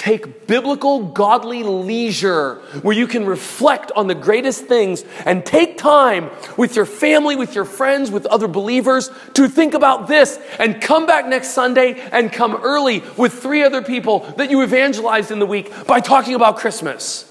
Take 0.00 0.46
biblical, 0.46 1.08
godly 1.08 1.62
leisure 1.62 2.54
where 2.80 2.96
you 2.96 3.06
can 3.06 3.26
reflect 3.26 3.92
on 3.94 4.06
the 4.06 4.14
greatest 4.14 4.64
things 4.64 5.04
and 5.26 5.44
take 5.44 5.76
time 5.76 6.30
with 6.56 6.74
your 6.74 6.86
family, 6.86 7.36
with 7.36 7.54
your 7.54 7.66
friends, 7.66 8.10
with 8.10 8.24
other 8.24 8.48
believers 8.48 9.10
to 9.34 9.46
think 9.46 9.74
about 9.74 10.08
this 10.08 10.38
and 10.58 10.80
come 10.80 11.04
back 11.04 11.26
next 11.26 11.50
Sunday 11.50 12.00
and 12.12 12.32
come 12.32 12.56
early 12.62 13.02
with 13.18 13.34
three 13.34 13.62
other 13.62 13.82
people 13.82 14.20
that 14.38 14.50
you 14.50 14.62
evangelized 14.62 15.30
in 15.30 15.38
the 15.38 15.44
week 15.44 15.70
by 15.86 16.00
talking 16.00 16.34
about 16.34 16.56
Christmas. 16.56 17.30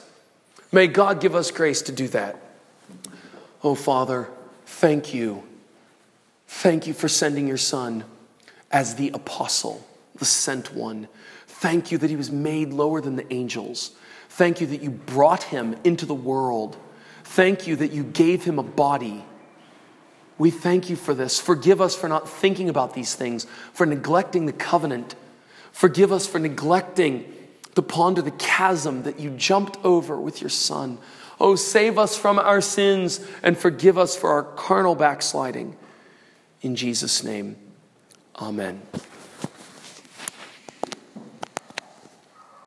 May 0.71 0.85
God 0.85 1.21
give 1.21 1.33
us 1.33 1.49
grace 1.49 1.81
to 1.81 1.91
do 1.91 2.07
that. 2.09 2.39
Oh, 3.63 3.73
Father, 3.73 4.29
thank 4.67 5.11
you. 5.11 5.41
Thank 6.47 6.85
you 6.85 6.93
for 6.93 7.07
sending 7.07 7.47
your 7.47 7.57
Son 7.57 8.03
as 8.71 8.93
the 8.93 9.09
apostle, 9.09 9.83
the 10.17 10.25
sent 10.25 10.75
one. 10.75 11.07
Thank 11.59 11.91
you 11.91 11.97
that 11.97 12.09
he 12.09 12.15
was 12.15 12.31
made 12.31 12.71
lower 12.71 13.01
than 13.01 13.17
the 13.17 13.33
angels. 13.33 13.91
Thank 14.29 14.61
you 14.61 14.67
that 14.67 14.81
you 14.81 14.91
brought 14.91 15.43
him 15.43 15.75
into 15.83 16.05
the 16.05 16.15
world. 16.15 16.77
Thank 17.25 17.67
you 17.67 17.75
that 17.75 17.91
you 17.91 18.05
gave 18.05 18.45
him 18.45 18.59
a 18.59 18.63
body. 18.63 19.25
We 20.37 20.51
thank 20.51 20.89
you 20.89 20.95
for 20.95 21.13
this. 21.13 21.37
Forgive 21.37 21.81
us 21.81 21.97
for 21.97 22.07
not 22.07 22.29
thinking 22.29 22.69
about 22.69 22.93
these 22.93 23.13
things, 23.13 23.45
for 23.73 23.85
neglecting 23.85 24.45
the 24.45 24.53
covenant. 24.53 25.15
Forgive 25.73 26.13
us 26.13 26.25
for 26.25 26.39
neglecting 26.39 27.29
to 27.75 27.81
ponder 27.81 28.21
the 28.21 28.31
chasm 28.31 29.03
that 29.03 29.19
you 29.19 29.31
jumped 29.31 29.77
over 29.83 30.17
with 30.17 30.39
your 30.39 30.49
Son. 30.49 30.97
Oh, 31.41 31.57
save 31.57 31.97
us 31.97 32.17
from 32.17 32.39
our 32.39 32.61
sins 32.61 33.19
and 33.43 33.57
forgive 33.57 33.97
us 33.97 34.15
for 34.15 34.31
our 34.31 34.43
carnal 34.43 34.95
backsliding. 34.95 35.75
In 36.61 36.77
Jesus' 36.77 37.21
name, 37.21 37.57
amen. 38.39 38.81